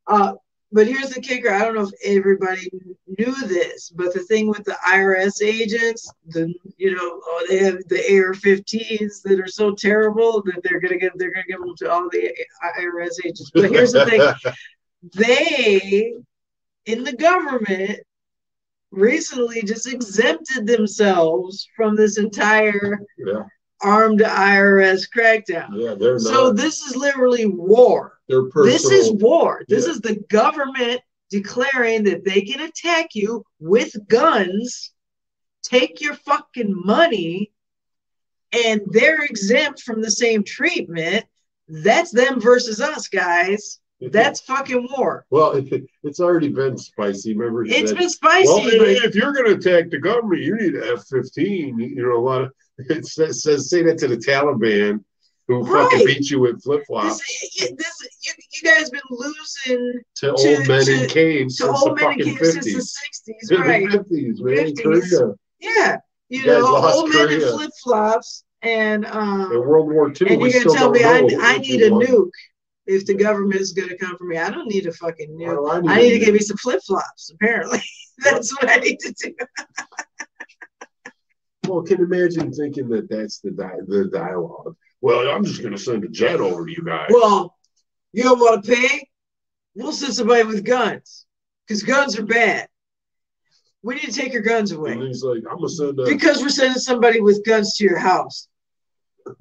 [0.07, 0.35] Uh,
[0.73, 2.71] but here's the kicker: I don't know if everybody
[3.19, 7.79] knew this, but the thing with the IRS agents, the you know, oh, they have
[7.89, 11.91] the AR-15s that are so terrible that they're gonna give they're gonna give them to
[11.91, 12.33] all the
[12.79, 13.51] IRS agents.
[13.53, 14.53] But here's the thing:
[15.15, 16.15] they
[16.87, 18.01] in the government
[18.91, 23.43] recently just exempted themselves from this entire yeah,
[23.83, 25.69] armed IRS crackdown.
[25.73, 26.21] yeah, they're not.
[26.23, 28.19] So this is literally war.
[28.29, 28.73] they're personal.
[28.73, 29.63] This is war.
[29.69, 29.93] This Yeah.
[29.93, 34.93] is the government declaring that they can attack you with guns,
[35.63, 37.53] take your fucking money,
[38.53, 41.25] and they're exempt from the same treatment.
[41.69, 43.79] That's them versus us, guys.
[44.11, 45.27] That's fucking war.
[45.31, 47.35] well, it, it's already been spicy.
[47.35, 48.49] Remember, It's said, been spicy.
[48.49, 51.79] Well, if, if you're going to attack the government, you need F-15.
[51.79, 52.53] You know, a lot of
[52.91, 55.05] it says, says say that to the Taliban,
[55.49, 60.27] who fucking beat you with flip flops this, this, you, you guys been losing to,
[60.27, 62.99] to- old men to- in caves to since old the men and kids since fifties.
[63.49, 63.91] the 60s, right?
[63.91, 64.57] Fifties, man.
[64.57, 64.83] 50s.
[64.83, 65.35] Korea.
[65.61, 65.97] Yeah.
[66.29, 70.41] You, You know, old men in flip flops and um In World War II, and
[70.41, 72.31] we you're gonna tell me I, I need a nuke
[72.87, 74.39] if the government is gonna come for me.
[74.39, 75.83] I don't need a fucking nuke.
[75.83, 77.31] do I need to give me some flip flops.
[77.35, 77.83] Apparently,
[78.19, 79.35] that's what I need to do.
[81.69, 84.77] Well, can you imagine thinking that that's the di- the dialogue?
[85.01, 87.09] Well, I'm just going to send a jet over to you guys.
[87.11, 87.57] Well,
[88.13, 89.09] you don't want to pay?
[89.75, 91.27] We'll send somebody with guns
[91.67, 92.69] because guns are bad.
[93.83, 96.05] We need to take your guns and away he's like, I'm to send a.
[96.05, 98.49] because we're sending somebody with guns to your house.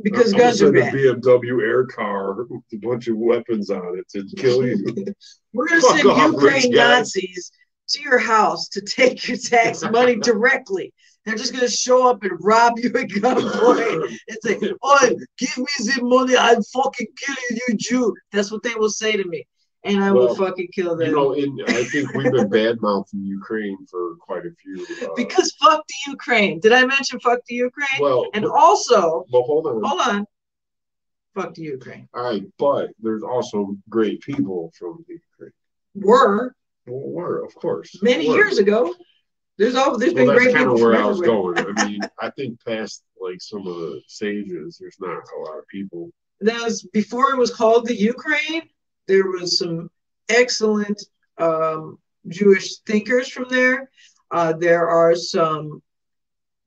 [0.01, 0.93] because I'm guns are bad.
[0.95, 4.77] a BMW air car with a bunch of weapons on it to kill you.
[5.53, 6.71] We're gonna Fuck send off, Ukraine.
[6.71, 7.51] Nazis
[7.89, 10.93] to your house to take your tax money directly.
[11.25, 15.65] They're just gonna show up and rob you at gunpoint and say, "Oh, give me
[15.79, 16.35] the money!
[16.35, 19.45] I'm fucking killing you, Jew." That's what they will say to me,
[19.83, 21.09] and I will fucking kill them.
[21.09, 24.85] You know, in, I think we've been bad mouthing Ukraine for quite a few.
[25.03, 26.59] Uh, because fuck the Ukraine.
[26.59, 28.01] Did I mention fuck the Ukraine?
[28.01, 29.83] well, and but, also, but hold on.
[29.83, 30.25] hold on,
[31.35, 32.09] fuck the Ukraine.
[32.15, 35.53] All right, but there's also great people from the Ukraine.
[35.93, 36.55] Were
[36.87, 38.37] were of course many were.
[38.37, 38.95] years ago.
[39.61, 41.55] There's all there's Well, been that's great kind of where I was going.
[41.59, 45.67] I mean, I think past like some of the sages, there's not a lot of
[45.67, 46.09] people.
[46.39, 48.63] that was before it was called the Ukraine.
[49.07, 49.91] There was some
[50.29, 50.99] excellent
[51.37, 53.91] um, Jewish thinkers from there.
[54.31, 55.83] Uh, there are some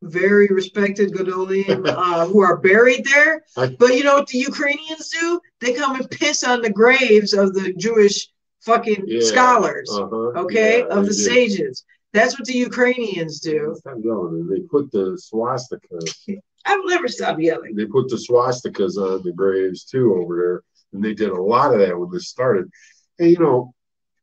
[0.03, 3.43] very respected Godolim uh, who are buried there.
[3.57, 5.41] But you know what the Ukrainians do?
[5.61, 8.29] They come and piss on the graves of the Jewish
[8.61, 9.21] fucking Yeah.
[9.33, 10.43] scholars, Uh-huh.
[10.45, 11.85] okay, Yeah, of the sages.
[12.15, 13.75] That's what the Ukrainians do.
[13.81, 14.47] Stop yelling.
[14.47, 15.99] They put the swastika.
[16.65, 17.75] I will never stop yelling.
[17.75, 20.62] They put the swastikas on the graves too over there,
[20.93, 22.71] and they did a lot of that when this started.
[23.19, 23.75] And you know,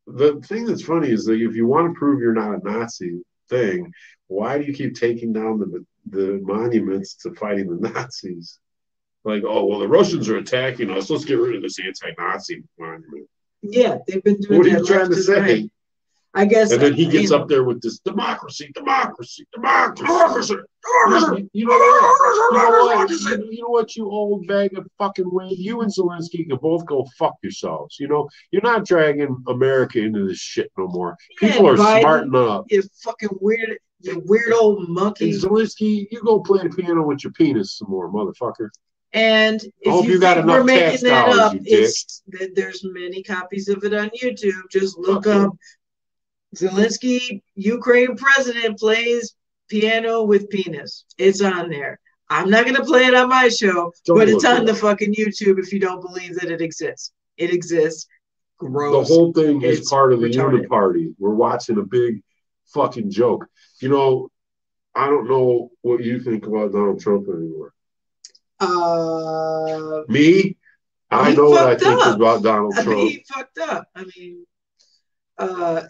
[0.06, 3.20] the thing that's funny is that if you want to prove you're not a Nazi
[3.50, 3.92] thing,
[4.26, 8.58] why do you keep taking down the the monuments to fighting the Nazis?
[9.22, 11.10] Like, oh well, the Russians are attacking us.
[11.10, 13.28] Let's get rid of this anti-Nazi monument.
[13.60, 15.40] Yeah, they've been doing What are you trying to say?
[15.40, 15.71] right.
[16.34, 16.72] I guess.
[16.72, 20.54] And then he gets up there with this democracy, democracy, democracy.
[20.54, 22.52] You, you know what?
[22.52, 23.10] You know what?
[23.10, 23.96] You, you know what?
[23.96, 25.58] You old bag of fucking weed.
[25.58, 27.98] You and Zelensky can both go fuck yourselves.
[28.00, 31.16] You know, you're not dragging America into this shit no more.
[31.38, 32.00] People Yeah, are Biden.
[32.00, 32.64] smarting up.
[32.70, 35.32] you fucking weird, you weird old And monkey.
[35.32, 38.70] Zelensky, you go play the piano with your penis some more, motherfucker.
[39.12, 42.22] And if hope you, you got think enough we're making that up, it's
[42.54, 44.62] there's many copies of it on YouTube.
[44.70, 45.52] Just look up
[46.56, 49.34] Zelensky, Ukraine president plays
[49.68, 51.04] piano with penis.
[51.18, 51.98] It's on there.
[52.28, 55.14] I'm not gonna play it on my show, Don't but it's on it the fucking
[55.14, 57.12] YouTube if you don't believe that it exists.
[57.36, 58.06] It exists.
[58.60, 58.68] The
[59.06, 60.66] whole thing is It's part of the retarded.
[60.68, 61.14] uniparty.
[61.18, 62.22] We're watching a big
[62.66, 63.46] fucking joke.
[63.80, 64.28] You know,
[64.94, 67.72] I don't know what you think about Donald Trump anymore.
[68.60, 70.56] uh, Me,
[71.10, 72.16] I know what I fucked think up.
[72.16, 72.98] about Donald I Trump.
[72.98, 73.88] mean, he fucked up.
[73.96, 74.46] I mean,
[75.38, 75.82] uh,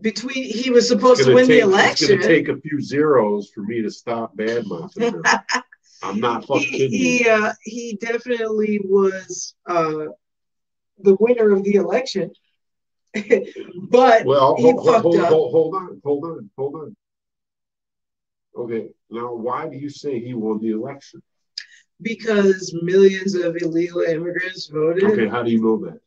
[0.00, 2.18] between he was supposed to win take, the It's election.
[2.20, 5.22] gonna take a few zeros for me to stop bad mouthing.
[6.02, 10.06] I'm not fucking he kidding he, uh, he definitely was uh,
[11.00, 12.30] the winner of the election,
[13.90, 15.28] but Well, he hold, fucked hold, up.
[15.28, 16.96] hold, hold on, hold on, hold on.
[18.56, 21.20] Okay, now why do you say he won the election?
[22.00, 25.98] because millions of illegal immigrants voted, Okay, how do you know that?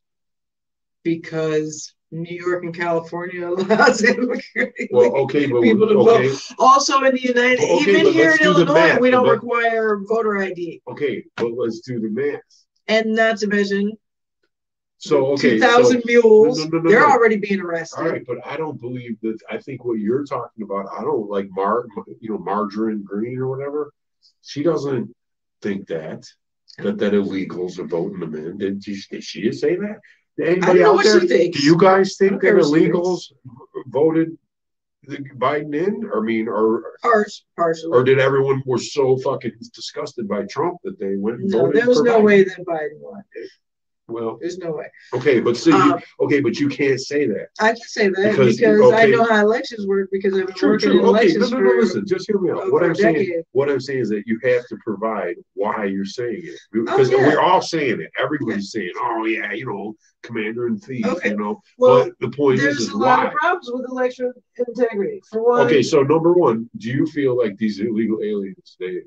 [1.03, 4.45] because New York and California allows immigrants.
[4.91, 8.73] Well, okay, but People to okay, Also in the United, Okay, even here in Illinois,
[8.73, 8.99] math.
[9.01, 10.81] we don't But- require voter ID.
[10.89, 12.41] okay, but let's do the math.
[12.87, 13.93] And not to mention,
[14.97, 17.99] So okay, two thousand so, mules, No, no, no, they're already being arrested.
[18.01, 19.37] all right, but I don't believe that.
[19.49, 21.85] I think what you're talking about, I don't like Mar,
[22.19, 23.93] you know, Margarine Green or whatever.
[24.41, 25.15] She doesn't
[25.61, 26.25] think that
[26.77, 28.57] that that illegals are voting them in.
[28.57, 29.99] Did she, did she just say that?
[30.37, 31.19] Did Anybody out there?
[31.19, 33.31] Do you guys think that care what she illegals
[33.87, 34.37] voted
[35.03, 36.09] the Biden in?
[36.15, 37.91] I mean, or Partially, partially.
[37.91, 41.81] or did everyone were so fucking disgusted by Trump that they went and no, voted
[41.81, 42.23] there was no Biden?
[42.23, 43.23] way that Biden won.
[44.11, 44.87] Well, There's no way.
[45.13, 47.47] okay, but see, Um, okay, but you can't say that.
[47.59, 50.69] I can say that Because- because, I know how elections work because I've been True,
[50.71, 50.99] working true.
[50.99, 52.71] in Okay, elections no, no, for listen, just hear me out.
[52.71, 53.43] What I'm saying, decade.
[53.51, 57.17] what I'm saying is that you have to provide why you're saying it because Oh,
[57.17, 57.27] yeah.
[57.27, 58.11] we're all saying it.
[58.17, 61.29] Everybody's saying, "Oh yeah, you know, commander and thief," Okay.
[61.31, 61.61] you know.
[61.77, 63.27] Well, but the point is, there's is a lot why.
[63.27, 64.33] of problems with election
[64.67, 65.21] integrity.
[65.31, 69.01] For one, Okay, so number one, do you feel like these illegal aliens, they,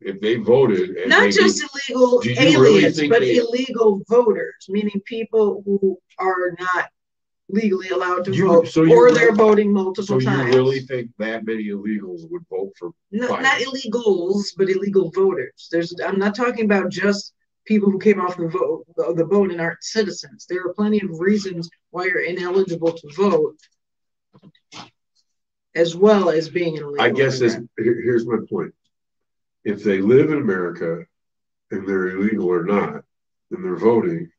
[0.00, 4.00] if they voted, and not they just illegal do you really aliens, but they- illegal
[4.08, 6.88] voters, meaning people who are not
[7.48, 10.54] legally allowed to You- vote, so or they're voting multiple so multiple you times.
[10.56, 12.90] really think that many illegals would vote for?
[13.10, 15.68] No, not illegals, but illegal voters.
[15.70, 17.32] There's I'm not talking about just
[17.64, 18.84] people who came off the vote
[19.16, 20.46] the boat and aren't citizens.
[20.48, 23.56] There are plenty of reasons why you're ineligible to vote,
[25.74, 27.00] as well as being an illegal.
[27.02, 28.74] I guess this, here's my point.
[29.68, 31.04] If they live in America
[31.70, 33.04] and they're illegal or not,
[33.50, 34.30] and they're voting,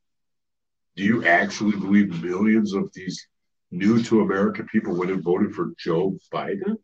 [0.95, 3.27] do you actually believe millions of these
[3.69, 6.77] new to America people would have voted for Joe Biden?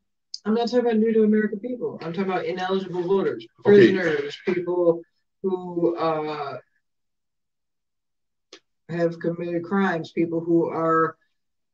[0.46, 1.98] I'm not talking about new to American people.
[2.04, 3.92] I'm talking about ineligible voters, Okay.
[3.92, 5.02] prisoners, people
[5.42, 6.60] who uh,
[8.90, 11.18] have committed crimes, people who are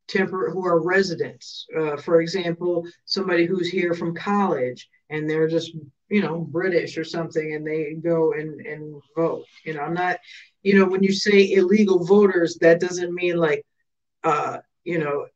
[0.08, 1.68] tempor- who are residents.
[1.78, 5.76] Uh, for example, somebody who's here from college and they're just
[6.10, 9.46] you know British or something, and they go and and vote.
[9.66, 10.20] You know, I'm not.
[10.64, 13.66] You know, when you say illegal voters, that doesn't mean like.
[14.24, 15.28] Uh, you know,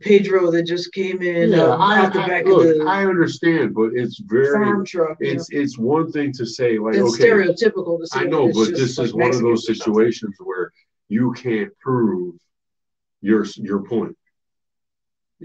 [0.00, 3.74] Pedro that just came in Yeah, uh, I, I, back look, of the I understand,
[3.74, 5.18] but it's very farm truck.
[5.20, 5.32] you know.
[5.34, 8.70] it's it's one thing to say like It's okay stereotypical to say I know, but
[8.70, 9.74] this like is one of those Mexicans or something.
[9.74, 10.72] situations where
[11.08, 12.34] you can't prove
[13.20, 14.16] your your point.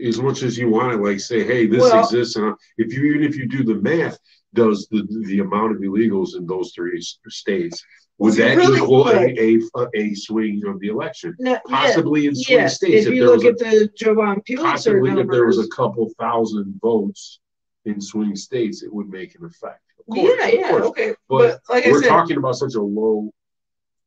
[0.06, 3.04] As much as you want to like say, hey, this Well- exists, and if you
[3.06, 4.18] even if you do the math,
[4.54, 7.84] does the the amount of illegals in those three states
[8.18, 9.60] would that really equal a, a
[9.96, 11.36] a swing of the election?
[11.40, 12.76] No, yeah, Possibly in swing yes.
[12.76, 14.64] states, If you look was a, at the Jovan Pulitzer
[15.00, 17.40] possibly if there was a couple thousand votes
[17.86, 19.80] in swing states, it would make an effect.
[20.12, 21.14] Course, yeah, yeah, okay.
[21.30, 23.32] But But, like I we're said, talking about such a low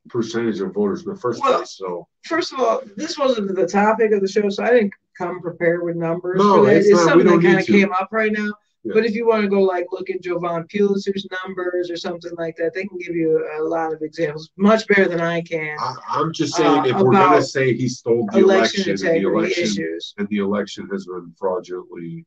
[0.09, 1.77] percentage of voters in the first Well, place.
[1.79, 5.41] So first of all, this wasn't the topic of the show, so I didn't come
[5.41, 6.39] prepared with numbers.
[6.39, 7.09] No, for it's It's, not.
[7.11, 7.73] Something that kind of to.
[7.73, 8.51] came up right now.
[8.85, 8.95] Yeah.
[8.95, 12.57] But if you want to go like look at Jovan Pulitzer's numbers or something like
[12.57, 15.77] that, they can give you a lot of examples, much better than I can.
[15.79, 19.25] I, I'm just saying, Uh, if we're gonna say he stole the election election, and
[19.25, 20.15] the election issues.
[20.19, 22.27] and the election has been fraudulently,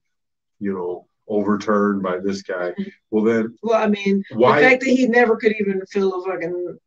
[0.60, 2.84] you know, overturned by this guy, Mm-hmm.
[3.12, 4.62] well then Well, I mean, why?
[4.62, 6.78] the fact that he never could even fill a fucking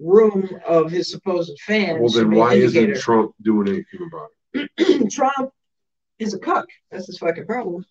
[0.00, 1.98] room of his supposed fans.
[2.00, 2.96] well then why isn't.
[3.00, 4.36] Trump doing anything about it?
[5.10, 5.50] Trump
[6.18, 6.66] is a cuck.
[6.90, 7.84] That's his fucking problem.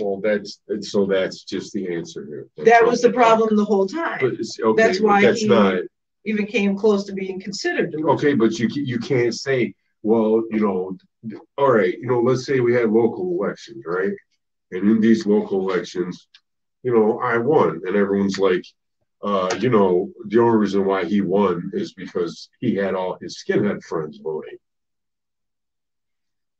[0.00, 2.64] Well, that's and so that's just the answer here.
[2.64, 4.20] That was the problem the whole time.
[4.24, 4.36] Okay,
[4.76, 5.82] That's why that's he- not
[6.24, 7.92] Even came close to being considered.
[7.92, 8.34] to okay.
[8.34, 10.96] But you you can't say, well, you know,
[11.56, 14.12] all right, you know, let's say we had local elections, right?
[14.72, 16.26] And in these local elections,
[16.82, 18.64] you know, I won, and everyone's like,
[19.22, 23.42] uh, you know, the only reason why he won is because he had all his
[23.42, 24.56] skinhead friends voting.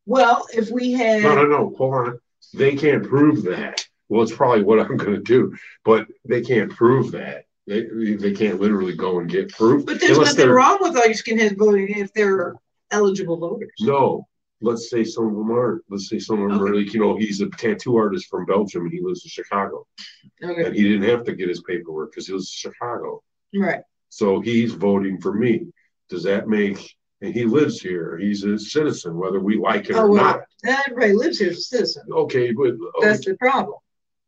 [0.07, 2.21] Well, if we had No, no, no, hold on.
[2.53, 3.87] They can't prove that.
[4.09, 7.47] Well, it's probably what I'm going to do, but they can't prove that.
[7.67, 7.87] They
[8.17, 9.87] they can't literally go and get proof.
[9.87, 12.55] But there's nothing wrong with all your skinheads voting if they're
[12.91, 13.73] eligible voters.
[13.81, 14.27] No,
[14.61, 15.83] let's say some of them aren't.
[15.89, 18.83] Let's say some of them are like, you know, he's a tattoo artist from Belgium
[18.83, 19.87] and he lives in Chicago.
[20.43, 20.65] Okay.
[20.65, 23.23] And he didn't have to get his paperwork because he lives in Chicago.
[23.55, 23.81] Right.
[24.09, 25.67] So he's voting for me.
[26.09, 26.97] Does that make,
[27.33, 30.41] he lives here, he's a citizen, whether we like it Oh or well, not.
[30.65, 32.03] not everybody lives here as a citizen.
[32.11, 33.77] Okay, but, uh, That's the problem.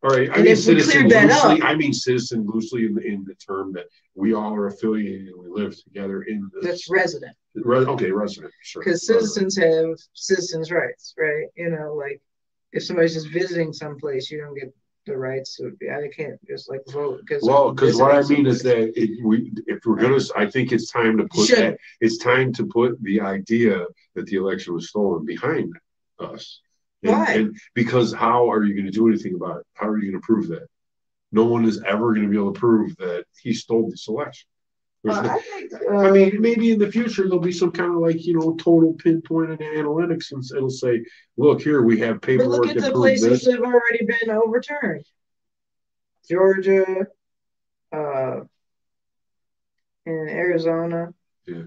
[0.03, 3.24] all right, I and mean citizen loosely, up- I mean citizen loosely in the, in
[3.24, 6.64] the term that we all are affiliated and we live together in this.
[6.64, 7.34] That's resident.
[7.55, 8.82] Re- Okay, resident, sure.
[8.84, 9.53] Because Resident.
[9.53, 11.47] citizens have citizens' rights, right?
[11.57, 12.20] You know, like
[12.72, 14.72] if somebody's just visiting someplace, you don't get
[15.07, 15.90] the rights to be.
[15.90, 17.42] I can't just like vote because.
[17.42, 20.90] Well, because what I mean is that it, we, if we're gonna, I think it's
[20.90, 24.88] time to put Should- that, it's time to put the idea that the election was
[24.88, 25.72] stolen behind
[26.18, 26.61] us.
[27.02, 27.32] And- Why?
[27.34, 29.66] And because how are you gonna do anything about it?
[29.74, 30.66] How are you gonna prove that?
[31.32, 34.48] No one is ever gonna be able to prove that he stole this election.
[35.09, 37.92] Uh, no- I, think, I uh, mean, maybe in the future there'll be some kind
[37.92, 41.04] of like you know total pinpoint and analytics, and it'll say,
[41.36, 44.30] "Look here, we have but look paperwork at the places this." that have already been
[44.30, 45.04] overturned:
[46.28, 47.07] Georgia,
[47.92, 48.40] uh,
[50.07, 51.12] and Arizona.
[51.46, 51.64] Yeah.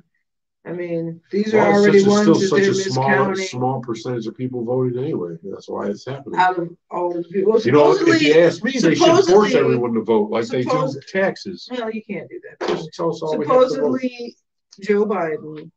[0.70, 2.74] I mean, these are Well, it's already such a- ones still that such they're a
[2.76, 5.36] small, miscounting small percentage of people voted anyway.
[5.44, 6.40] That's why it's happening.
[6.40, 7.54] out of all the people.
[7.54, 10.64] Well, You know, if you ask me, they should force everyone to vote like they
[10.64, 11.68] do taxes.
[11.72, 12.68] well, you can't do that.
[12.68, 13.70] Just tell us all we have to vote.
[13.72, 14.36] Supposedly,
[14.82, 15.72] Joe Biden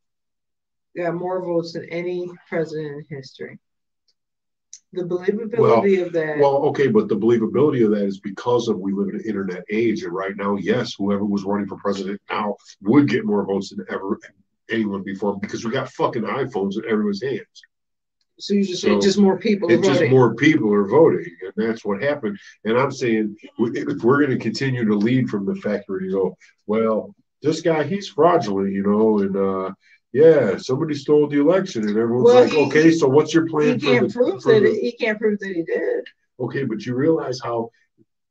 [0.95, 3.59] got more votes than any president in history.
[4.93, 6.39] The believability of that.
[6.39, 9.65] Well, okay, but the believability of that is because of we live in an internet
[9.71, 13.71] age, and right now, yes, whoever was running for president now would get more votes
[13.71, 14.19] than ever
[14.73, 17.63] anyone before because we got fucking iPhones in everyone's hands.
[18.39, 21.85] so you just so just more people It's just more people are voting, and that's
[21.85, 22.39] what happened.
[22.65, 26.13] And I'm saying if we're going to continue to lead from the fact where you
[26.13, 29.71] go, well, this guy he's fraudulent, you know, and uh,
[30.13, 33.51] yeah, somebody stole the election, and everyone's Well, like, he- okay, so what's your he
[33.51, 36.05] plan for can't the, prove that the- he can't prove that he did.
[36.41, 37.71] Okay, but you realize how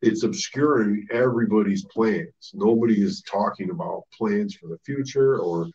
[0.01, 2.51] it's obscuring everybody's plans.
[2.55, 5.67] Nobody is talking about plans for the future or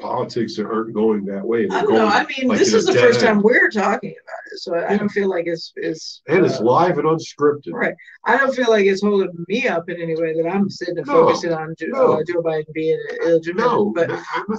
[0.00, 1.66] politics aren't going that way.
[1.66, 2.06] They're I don't know.
[2.06, 3.26] I mean, like this is the first end.
[3.26, 4.96] time we're talking about it, so I Yeah.
[4.98, 6.22] don't feel like it's it's.
[6.28, 7.72] and it's uh, live and unscripted.
[7.72, 7.94] Right.
[8.24, 11.06] I don't feel like it's holding me up in any way that I'm sitting and
[11.06, 12.12] No, focusing on Joe, no.
[12.14, 13.66] uh, Joe Biden being illegitimate.
[13.66, 14.08] No, but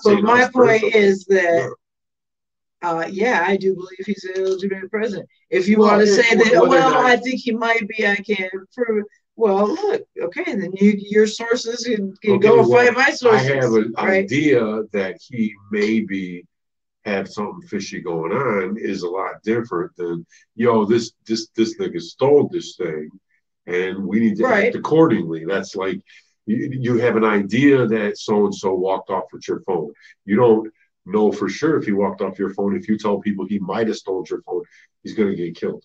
[0.04, 1.74] but my point is that
[2.82, 5.28] uh, yeah, I do believe he's an illegitimate president.
[5.50, 8.52] If you Well, want to say that, well, I think he might be, I can't
[8.74, 9.06] prove it.
[9.40, 13.10] Well, look, okay, then you your sources can, can Okay, go and well, find my
[13.12, 13.50] sources.
[13.50, 14.24] I have an right?
[14.26, 16.46] idea that he maybe
[17.06, 20.26] had something fishy going on is a lot different than
[20.56, 23.10] yo, this this this nigga stole this thing
[23.68, 24.68] and we need to Right.
[24.68, 25.46] act accordingly.
[25.46, 26.02] That's like
[26.46, 29.94] you, you have an idea that so and so walked off with your phone.
[30.26, 30.72] You don't
[31.06, 32.76] know for sure if he walked off your phone.
[32.76, 34.64] If you tell people he might have stole your phone,
[35.04, 35.84] he's gonna get killed.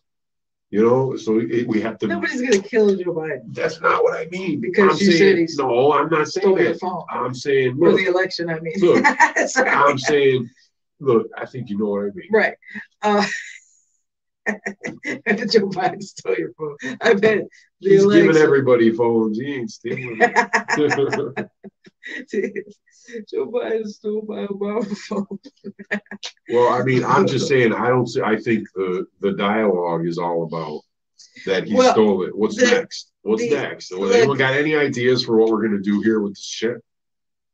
[0.71, 2.07] You know, so it, we have to.
[2.09, 3.55] Nobody's gonna kill Joe Biden.
[3.55, 4.61] That's not what I mean.
[4.61, 6.81] Because I'm you said saying, he's no, I'm not saying Stole your that.
[6.81, 8.51] phone I'm saying for the election.
[8.51, 9.05] I mean, Look.
[9.57, 10.51] I'm saying,
[10.99, 12.29] look, I think you know what I mean.
[12.33, 12.55] right.
[13.03, 13.25] Uh,
[14.47, 16.77] Joe Biden stole your phone.
[17.01, 17.43] I bet
[17.85, 19.39] the He's giving everybody phones.
[19.39, 20.19] He ain't stealing.
[20.21, 21.49] it.
[23.31, 25.27] Joe Biden stole my Obama phone.
[26.51, 27.73] well, I mean, I'm just saying.
[27.73, 28.07] I don't.
[28.07, 30.81] See, I think the the dialogue is all about
[31.47, 32.37] that he Well, stole it.
[32.37, 33.13] What's the- next?
[33.23, 33.91] What's the- next?
[33.93, 36.77] Well, the- anyone got any ideas for what we're gonna do here with this shit?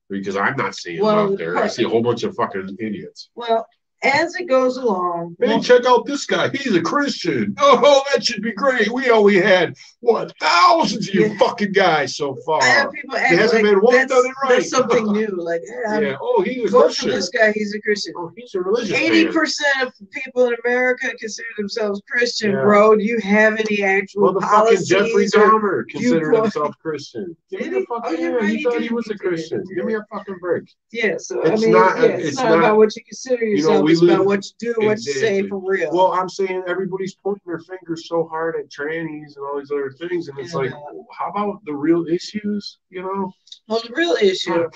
[0.09, 1.57] Because I'm not seeing it out there.
[1.57, 3.31] I see a whole bunch of fucking idiots.
[3.35, 3.67] Well,
[4.03, 6.49] as it goes along, Hey, check out this guy.
[6.49, 7.55] He's a Christian.
[7.59, 8.89] Oh, that should be great.
[8.91, 11.39] We only had what thousands of you Yeah.
[11.39, 12.63] fucking guys so far.
[12.63, 14.57] I have people hasn't like been one that's, done it right.
[14.59, 15.29] that's something new.
[15.37, 16.17] Like, I'm- Yeah.
[16.21, 17.11] Oh, he's a Christian.
[17.11, 17.53] this guy.
[17.53, 18.15] He's a Christian.
[18.17, 22.63] Oh, he's a religious Eighty percent of people in America consider themselves Christian, Yeah.
[22.63, 22.97] bro.
[22.97, 27.37] Do you have any actual Well, the fucking Jeffrey Dahmer considered himself Christian.
[27.51, 28.17] Give me Did the oh, he?
[28.17, 29.63] fucking Oh, yeah, right, he he thought he was a Christian.
[29.75, 30.65] Give me a fucking break.
[30.93, 33.45] Yeah, so It's I mean, not- yeah, it's, it's not, not- about what you consider
[33.45, 35.91] You know, we about what you do, what you say for real.
[35.93, 39.91] Well, I'm saying everybody's pointing their fingers so hard at trannies and all these other
[39.91, 40.59] things, and it's Yeah.
[40.61, 40.73] like,
[41.17, 42.79] how about the real issues?
[42.91, 43.33] You know?
[43.69, 44.69] Well, the real issue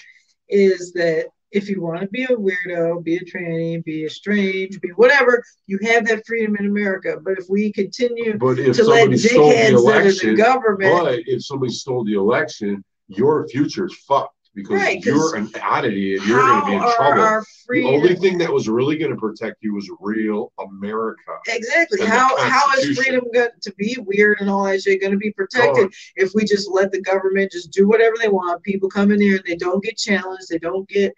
[0.48, 4.80] is that if you want to be a weirdo, be a tranny, be a strange,
[4.80, 7.16] be whatever, you have that freedom in America.
[7.22, 10.00] But if we continue But if to let somebody stole the dickheads that are the
[10.02, 15.50] election, government, but if somebody stole the election, your future's fucked because Right, you're an
[15.62, 17.44] oddity and you're going to be in trouble.
[17.68, 21.32] The only thing that was really going to protect you was real America.
[21.48, 22.06] Exactly.
[22.06, 25.32] How how is freedom going to be weird and all that shit going to be
[25.32, 28.62] protected if we just let the government just do whatever they want?
[28.62, 31.12] People come in here and they don't get challenged, they don't get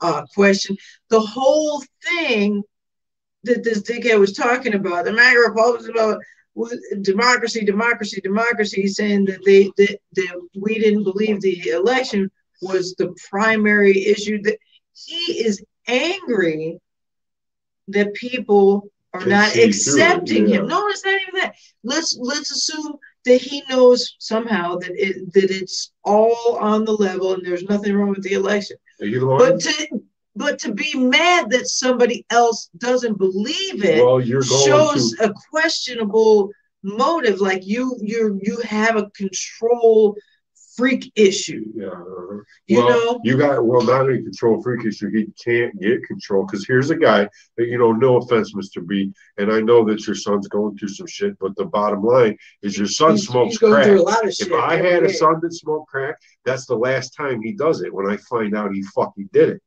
[0.00, 0.78] uh, questioned.
[1.08, 2.62] The whole thing
[3.44, 6.20] that this dickhead was talking about, the MAGA Republicans about
[7.02, 12.30] democracy, democracy, democracy, saying that they that, that we didn't believe the election
[12.60, 14.42] was the primary issue.
[14.42, 14.58] That
[14.94, 16.78] he is angry
[17.88, 20.56] that people are not see through it, accepting yeah.
[20.56, 20.68] him.
[20.68, 21.54] No, it's not even that.
[21.82, 27.34] Let's let's assume that he knows somehow that it that it's all on the level
[27.34, 28.76] and there's nothing wrong with the election.
[29.00, 29.38] Are you the one?
[29.38, 30.02] But to
[30.36, 35.30] but to be mad that somebody else doesn't believe it well, shows to.
[35.30, 36.50] a questionable
[36.82, 37.40] motive.
[37.40, 40.16] Like you you you have a control
[40.80, 41.64] freak issue.
[41.74, 41.86] Yeah.
[41.88, 42.38] uh-huh.
[42.66, 43.20] You well, know?
[43.22, 46.96] you got well, not only control freak issue, he can't get control because here's a
[46.96, 47.92] guy that you know.
[47.92, 51.54] No offense, Mister B, and I know that your son's going through some shit, but
[51.56, 53.84] the bottom line is your son He's- smokes he's crack.
[53.84, 56.76] through a lot of shit If I had a son that smoked crack, that's the
[56.76, 57.92] last time he does it.
[57.92, 59.62] When I find out he fucking did it.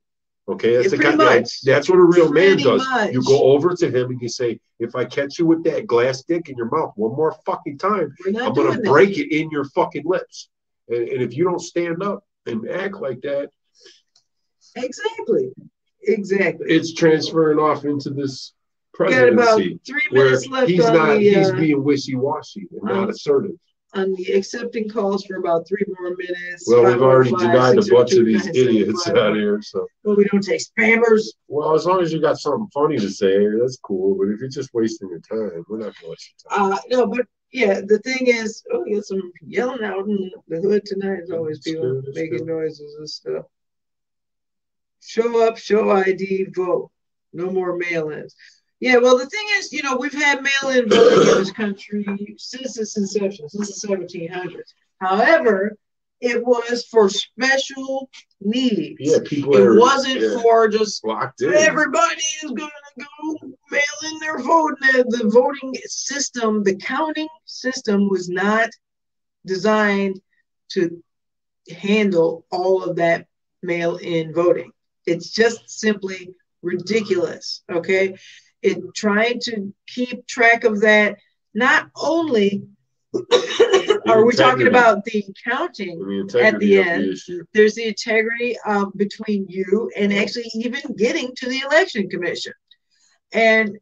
[0.50, 2.86] Okay, that's Yeah, the kind that- that's what a real man does.
[2.86, 3.14] much.
[3.14, 6.24] You go over to him and you say, "If I catch you with that glass
[6.24, 10.04] dick in your mouth one more fucking time, I'm gonna break it in your fucking
[10.06, 10.50] lips."
[10.94, 13.50] And, and if you don't stand up and act like that,
[14.76, 15.52] Exactly.
[16.06, 16.66] Exactly.
[16.68, 18.54] it's transferring off into this
[19.00, 22.82] We got about three minutes left he's on not the he's uh, being wishy-washy and
[22.84, 23.52] not assertive.
[23.94, 26.66] on the accepting calls for about three more minutes.
[26.68, 29.18] Well, we've already 515, denied a bunch of these idiots 975.
[29.18, 31.28] out here, so Well, we don't take spammers.
[31.48, 34.16] well, as long as you got something funny to say, that's cool.
[34.16, 36.74] But if you're just wasting your time, we're not gonna waste your time.
[36.74, 40.60] Uh, no, but yeah, the thing is, oh, you got some yelling out in the
[40.60, 41.18] hood tonight.
[41.18, 42.48] There's always It's people good, making good.
[42.48, 43.46] noises and stuff.
[45.02, 46.90] Show up, show ID, vote.
[47.32, 48.36] No more mail-ins.
[48.80, 52.06] Yeah, well, the thing is, you know, we've had mail-in voting in this country
[52.38, 54.74] since its inception, since the 1700s.
[55.00, 55.78] However,
[56.24, 58.10] it was for special
[58.40, 58.96] needs.
[58.98, 61.54] Yeah, people it are wasn't yeah, for just locked in.
[61.54, 64.78] Everybody is going to go mail in their vote.
[64.80, 68.70] The, the voting system, the counting system was not
[69.46, 70.22] designed
[70.70, 71.04] to
[71.70, 73.28] handle all of that
[73.62, 74.72] mail in voting.
[75.06, 76.30] It's just simply
[76.62, 77.64] ridiculous.
[77.70, 78.16] Okay.
[78.62, 81.18] It trying to keep track of that.
[81.54, 82.64] Not only
[84.08, 88.92] are we talking about the counting, the integrity the end, the there's the integrity um,
[88.96, 92.54] between you and actually even getting to the election commission.
[93.32, 93.78] And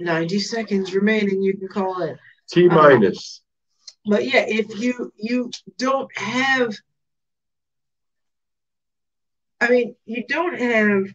[0.00, 2.16] 90 seconds remaining, you can call it.
[2.50, 3.42] T minus.
[4.06, 6.74] but yeah, if you you don't have,
[9.60, 11.14] I mean, you don't have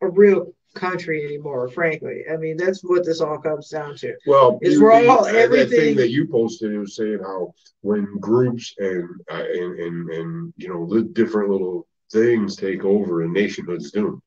[0.00, 1.68] a real country anymore.
[1.68, 4.14] Frankly, I mean, that's what this all comes down to.
[4.26, 8.74] Well, Is we're all- everything- thing that you posted, it was saying how when groups
[8.78, 13.90] and uh, and, and and you know the different little things take over, and nationhood's
[13.90, 14.20] doomed.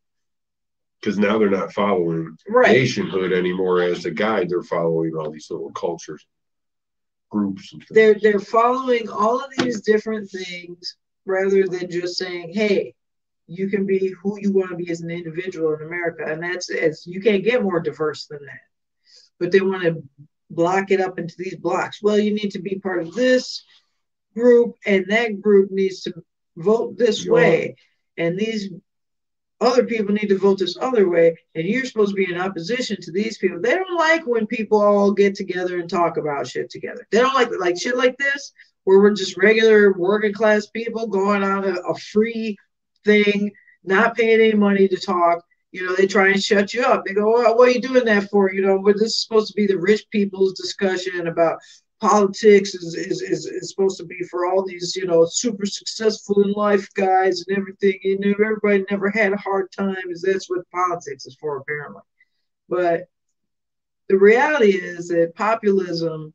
[1.02, 2.72] Because now they're not following Right.
[2.72, 6.26] nationhood anymore as the guide; they're following all these little cultures,
[7.30, 7.74] groups.
[7.74, 7.86] And.
[7.92, 12.96] They're they're following all of these different things rather than just saying, "Hey,
[13.48, 16.70] you can be who you want to be as an individual in America," and that's
[16.70, 18.62] as you can't get more diverse than that.
[19.40, 20.04] But they want to
[20.50, 22.02] block it up into these blocks.
[22.02, 23.64] Well, you need to be part of this
[24.34, 26.14] group, and that group needs to
[26.58, 27.32] vote this Yeah.
[27.32, 27.76] way,
[28.18, 28.72] and these
[29.62, 32.98] other people need to vote this other way, and you're supposed to be in opposition
[33.02, 33.60] to these people.
[33.62, 37.08] They don't like when people all get together and talk about shit together.
[37.12, 38.52] They don't like like shit like this,
[38.84, 42.58] where we're just regular working class people going on a, a free
[43.06, 43.52] thing,
[43.84, 45.44] not paying any money to talk.
[45.72, 47.04] You know, they try and shut you up.
[47.06, 48.54] They go, well, what are you doing that for?
[48.54, 51.60] You know, this is supposed to be the rich people's discussion about
[52.02, 56.44] politics is, is, is, is supposed to be for all these, you know, super successful
[56.44, 58.00] in life guys and everything.
[58.04, 62.02] You know, everybody never had a hard time, is that's what politics is for, apparently.
[62.70, 63.06] But
[64.08, 66.34] the reality is that populism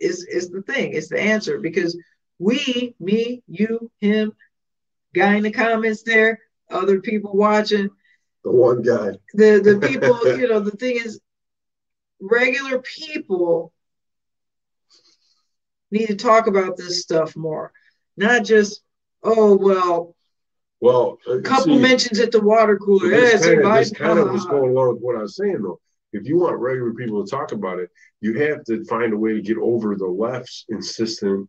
[0.00, 1.98] is is the thing, it's the answer because
[2.38, 4.32] we, me, you, him,
[5.14, 6.40] guy in the comments there,
[6.70, 7.90] other people watching,
[8.44, 9.12] the one guy.
[9.34, 11.20] the the people, you know, the thing is
[12.20, 13.72] regular people
[15.90, 17.72] need to talk about this stuff more.
[18.16, 18.82] Not just,
[19.22, 20.14] oh well,
[20.80, 23.12] Well, a couple see, mentions at the water cooler.
[23.12, 25.80] Yeah, kind, of, kind of uh, going along with what I was saying, though.
[26.12, 27.90] If you want regular people to talk about it,
[28.20, 31.48] you have to find a way to get over the left's insistent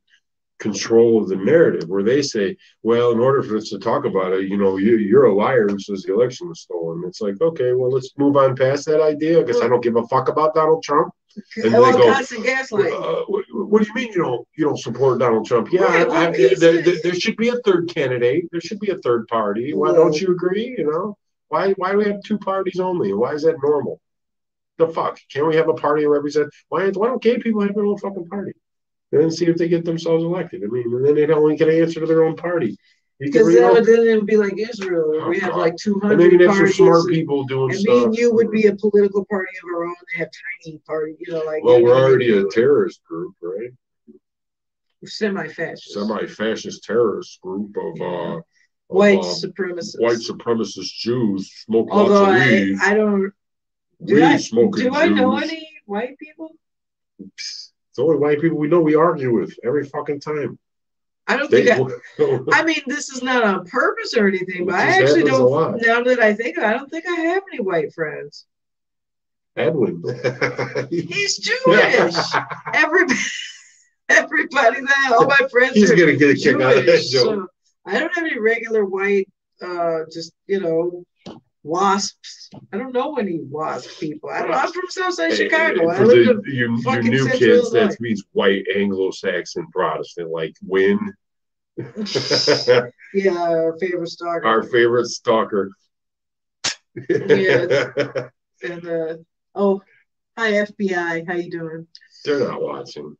[0.60, 4.34] control of the narrative, where they say, "Well, in order for us to talk about
[4.34, 7.40] it, you know, you, you're a liar who says the election was stolen." It's like,
[7.42, 10.54] okay, well, let's move on past that idea because I don't give a fuck about
[10.54, 11.14] Donald Trump.
[11.64, 12.12] and well, they go.
[12.94, 15.72] Uh, what, what do you mean you don't you don't support Donald Trump?
[15.72, 18.46] Yeah, Right, I, I, there, there, there should be a third candidate.
[18.52, 19.74] There should be a third party.
[19.74, 20.76] Why Well- don't you agree?
[20.78, 21.18] You know,
[21.50, 23.14] why why do we have two parties only?
[23.14, 24.02] Why is that normal?
[24.78, 25.20] The fuck?
[25.32, 26.50] Can't we have a party represent?
[26.70, 28.54] Why why don't gay people have their own fucking party?
[29.12, 30.64] And then see if they get themselves elected.
[30.64, 32.78] I mean, and then they don't only get an answer to their own party.
[33.20, 36.30] Because then, then it would be like Israel, where we have like 200 and then
[36.30, 36.76] hundred you'd have some parties.
[36.78, 37.96] smart people doing And stuff.
[37.98, 39.96] me and you would be a political party of our own.
[40.14, 40.30] They have
[40.64, 43.72] tiny party, you know, like well, we're already a terrorist group, right?
[45.06, 48.44] semi-fascist, Semi-fascist terrorist group of uh, of,
[48.88, 50.00] white uh, supremacists.
[50.00, 52.78] white supremacist Jews smoke Although lots of I, weed.
[52.82, 53.32] I don't.
[54.06, 56.52] Do I, do I know any white people?
[57.20, 57.69] It's
[58.00, 60.58] the only white people we know we argue with every fucking time.
[61.28, 61.92] I don't They, think.
[62.18, 65.82] I, I mean, this is not on purpose or anything, but I actually don't.
[65.86, 68.46] Now that I think, I don't think I have any white friends.
[69.58, 70.02] Edwin.
[70.90, 72.16] He's Jewish.
[72.74, 73.20] Everybody,
[74.10, 77.10] everybody that all my friends He's are gonna get a kick out of that Jewish,
[77.12, 77.24] joke.
[77.26, 77.48] so
[77.86, 79.28] I don't have any regular white,
[79.62, 81.04] uh, just you know,
[81.64, 82.50] wasps.
[82.72, 84.30] I don't know any wasp people.
[84.30, 85.90] I don't, I'm from Southside Chicago.
[85.90, 87.88] I For live the, in you, you fucking new Central kids, Illinois.
[87.90, 91.00] that means white Anglo-Saxon Protestant, like win.
[93.14, 94.46] yeah, our favorite stalker.
[94.46, 95.72] Our favorite stalker.
[97.08, 97.92] Yes.
[98.64, 99.16] and uh,
[99.56, 99.82] oh,
[100.38, 101.88] hi FBI, how you doing?
[102.26, 103.16] They're not watching.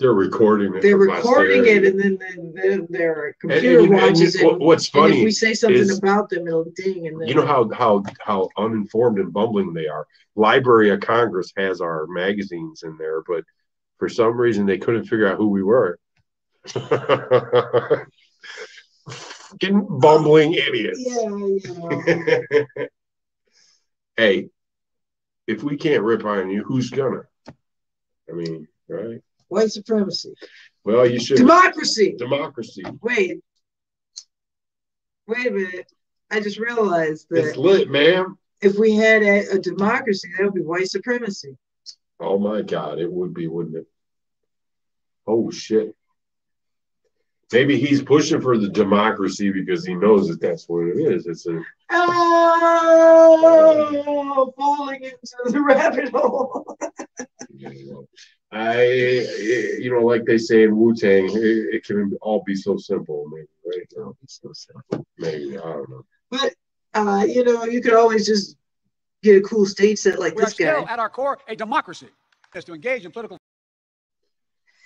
[0.00, 0.82] They're recording it.
[0.82, 4.60] They're recording it, and then, then, then their computer and- and watches what- it.
[4.60, 7.06] What's And if we say something is- about them, it'll ding.
[7.06, 10.06] And then you know how how how uninformed and bumbling they are.
[10.34, 13.44] Library of Congress has our magazines in there, but
[13.98, 15.98] for some reason they couldn't figure out who we were.
[19.08, 20.98] Fucking bumbling idiots.
[21.00, 22.64] Yeah, yeah.
[24.16, 24.48] hey,
[25.46, 27.22] if we can't rip on you, who's gonna?
[28.28, 29.22] I mean, right?
[29.48, 30.32] White supremacy,
[30.84, 32.14] Well, you should democracy.
[32.18, 32.82] democracy.
[33.02, 33.40] Wait,
[35.26, 35.90] wait a minute.
[36.30, 37.44] I just realized that.
[37.48, 38.36] It's lit, man.
[38.62, 41.56] if we had a, a democracy, that would be white supremacy.
[42.18, 43.86] Oh my God, it would be, wouldn't it?
[45.26, 45.94] Oh shit.
[47.52, 51.26] Maybe he's pushing for the democracy because he knows that that's what it is.
[51.26, 51.60] It's a
[53.56, 56.76] Oh, falling into the rabbit hole.
[58.54, 58.82] I,
[59.80, 63.26] you know, like they say in Wu Tang, it, it can all be so simple,
[63.32, 63.86] maybe, right?
[63.96, 65.06] It'll be so simple.
[65.18, 66.04] Maybe I don't know.
[66.30, 66.54] But
[66.94, 68.56] uh, you know, you could always just
[69.22, 70.92] get a cool state set like We are this still, guy.
[70.92, 72.08] at our core, a democracy.
[72.54, 73.36] Is to engage in political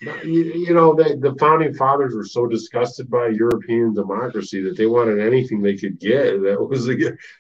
[0.01, 4.87] You, you know, they, the founding fathers were so disgusted by European democracy that they
[4.87, 6.41] wanted anything they could get.
[6.43, 6.97] That was a,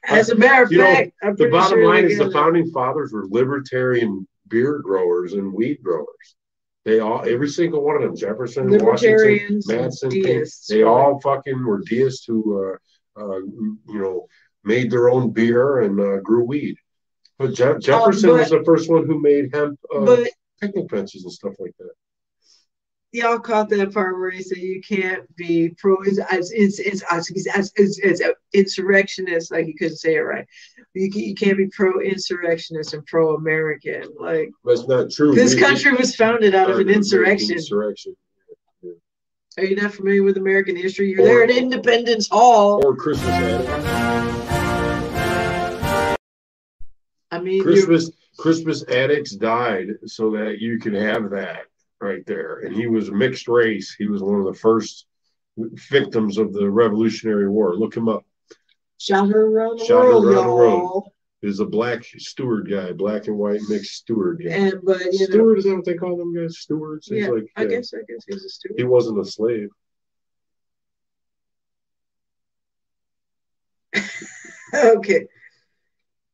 [0.07, 2.70] As a matter of You know, fact, I'm the bottom sure line is the founding
[2.72, 6.36] fathers were libertarian beer growers and weed growers.
[6.84, 10.66] They all, every single one of them, Jefferson, Washington, Madison, deists.
[10.68, 12.76] they all fucking were deists who, uh,
[13.20, 14.26] uh, you know,
[14.64, 16.76] made their own beer and uh, grew weed.
[17.38, 20.28] But Je- Jefferson was the first one who made hemp uh, Um, But
[20.61, 21.92] picnic fences and stuff like that.
[23.13, 27.31] Y'all caught that part where he said you can't be pro it's it's it's it's,
[27.75, 30.47] it's, it's, insurrectionist like you couldn't say it right
[30.95, 35.35] you, can, you can't be pro insurrectionist and pro American like That's not true.
[35.35, 38.15] this We- country was founded out of an insurrection Insurrection.
[39.57, 43.69] are you not familiar with American history you're there at Independence Hall Or Crispus Attucks.
[47.31, 51.68] I mean Christmas Crispus Attucks died so that you could have that
[52.01, 52.61] right there.
[52.61, 53.94] And he was mixed race.
[53.96, 55.07] He was one of the first
[55.57, 57.76] victims of the Revolutionary War.
[57.76, 58.24] Look him up.
[58.99, 61.09] shot her around the Shot world around the world.
[61.40, 64.51] He's a black steward guy, black and white mixed steward guy.
[64.51, 66.59] and but you know Steward is that what they call them guys?
[66.59, 67.07] Stewards.
[67.07, 67.68] He's yeah like I yeah.
[67.68, 68.74] guess I guess he's a steward.
[68.76, 69.68] he wasn't a slave.
[74.74, 75.26] okay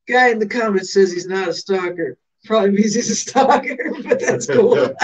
[0.06, 4.20] guy in the comments says he's not a stalker probably means he's a stalker but
[4.20, 4.76] that's cool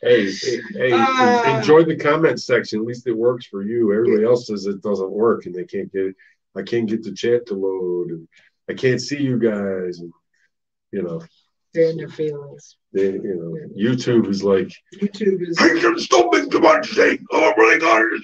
[0.00, 1.58] Hey, hey, hey, Ah.
[1.58, 2.78] enjoy the comment section.
[2.78, 3.92] At least it works for you.
[3.92, 6.14] Everybody else says it doesn't work and they can't get
[6.56, 8.28] I can't get the chat to load and
[8.70, 10.12] I can't see you guys and
[10.92, 11.20] you know,
[11.74, 16.32] they're in their feelings they you know, YouTube is like YouTube is I can stop
[16.34, 17.18] it too much thing.
[17.32, 18.22] Oh really got it.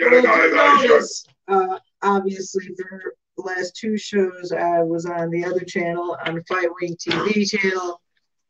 [0.00, 5.60] Well, you notice, uh, obviously for the last two shows I was on the other
[5.60, 8.00] channel on the Fight Wing TV channel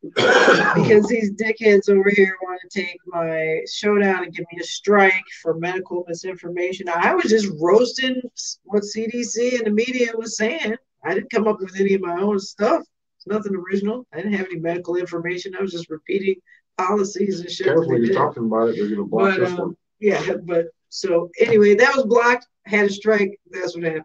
[0.03, 5.25] because these dickheads over here want to take my showdown and give me a strike
[5.43, 6.89] for medical misinformation.
[6.89, 8.23] I was just roasting
[8.65, 10.77] what CDC and the media was saying.
[11.05, 12.83] I didn't come up with any of my own stuff.
[13.17, 14.07] It's nothing original.
[14.13, 15.55] I didn't have any medical information.
[15.55, 16.37] I was just repeating
[16.79, 17.67] policies and shit.
[17.67, 18.15] Careful, you're did.
[18.15, 19.77] talking about it, they're gonna block But, this um, one.
[19.99, 22.47] Yeah, but so anyway, that was blocked.
[22.65, 23.39] Had a strike.
[23.51, 24.05] That's what happened.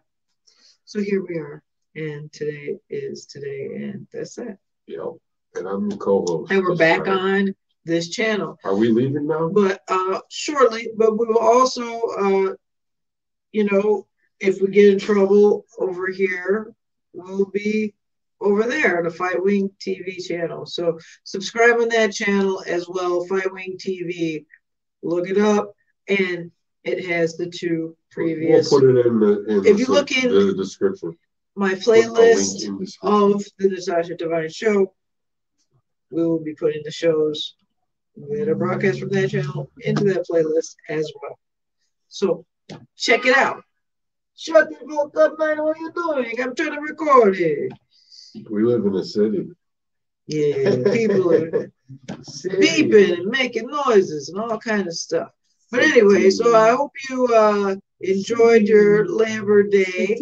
[0.86, 1.62] So here we are,
[1.96, 4.58] and today is today, and that's that.
[4.86, 5.20] You know,
[5.56, 6.52] and I'm co-host.
[6.52, 9.48] And we're back on this channel, Are we leaving now?
[9.48, 10.90] but uh shortly.
[10.96, 12.54] But we will also, uh,
[13.50, 14.06] you know,
[14.38, 16.72] if we get in trouble over here,
[17.12, 17.92] we'll be
[18.40, 20.66] over there on the Fight Wing TV channel.
[20.66, 24.44] So subscribe on that channel as well, Fight Wing TV.
[25.02, 25.72] Look it up,
[26.08, 26.52] and
[26.86, 28.70] it has the two previous.
[28.70, 31.16] We'll put it in the in If the, you look in- the description.
[31.56, 34.92] my Put a link playlist in of the Natasha Devine Show.
[36.10, 37.56] We will be putting the shows
[38.30, 41.38] that are broadcast from that channel into that playlist as well.
[42.08, 42.46] So
[42.96, 43.62] check it out.
[44.36, 45.62] Shut the fuck up, man.
[45.62, 46.40] What are you doing?
[46.40, 47.72] I'm trying to record it.
[48.50, 49.48] We live in a city.
[50.28, 51.50] Yeah, people are
[52.44, 55.30] beeping and making noises and all kind of stuff.
[55.76, 60.18] But anyway, so I hope you uh, enjoyed your Labor Day.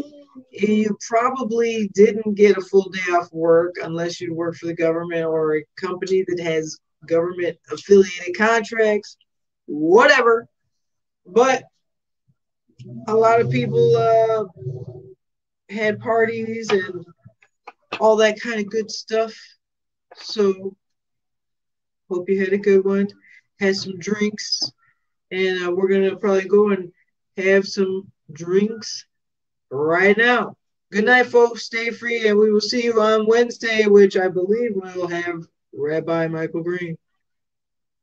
[0.50, 5.24] You probably didn't get a full day off work unless you work for the government
[5.26, 6.76] or a company that has
[7.06, 9.16] government affiliated contracts,
[9.66, 10.48] whatever.
[11.24, 11.62] But
[13.06, 14.46] a lot of people uh,
[15.70, 17.06] had parties and
[18.00, 19.32] all that kind of good stuff.
[20.16, 20.76] So
[22.10, 23.06] hope you had a good one.
[23.60, 24.72] Had some drinks,
[25.30, 26.92] and uh, we're gonna probably go and
[27.36, 29.06] have some drinks
[29.70, 30.56] right now.
[30.90, 31.64] Good night, folks.
[31.64, 36.28] Stay free, and we will see you on Wednesday, which I believe we'll have Rabbi
[36.28, 36.96] Michael Green.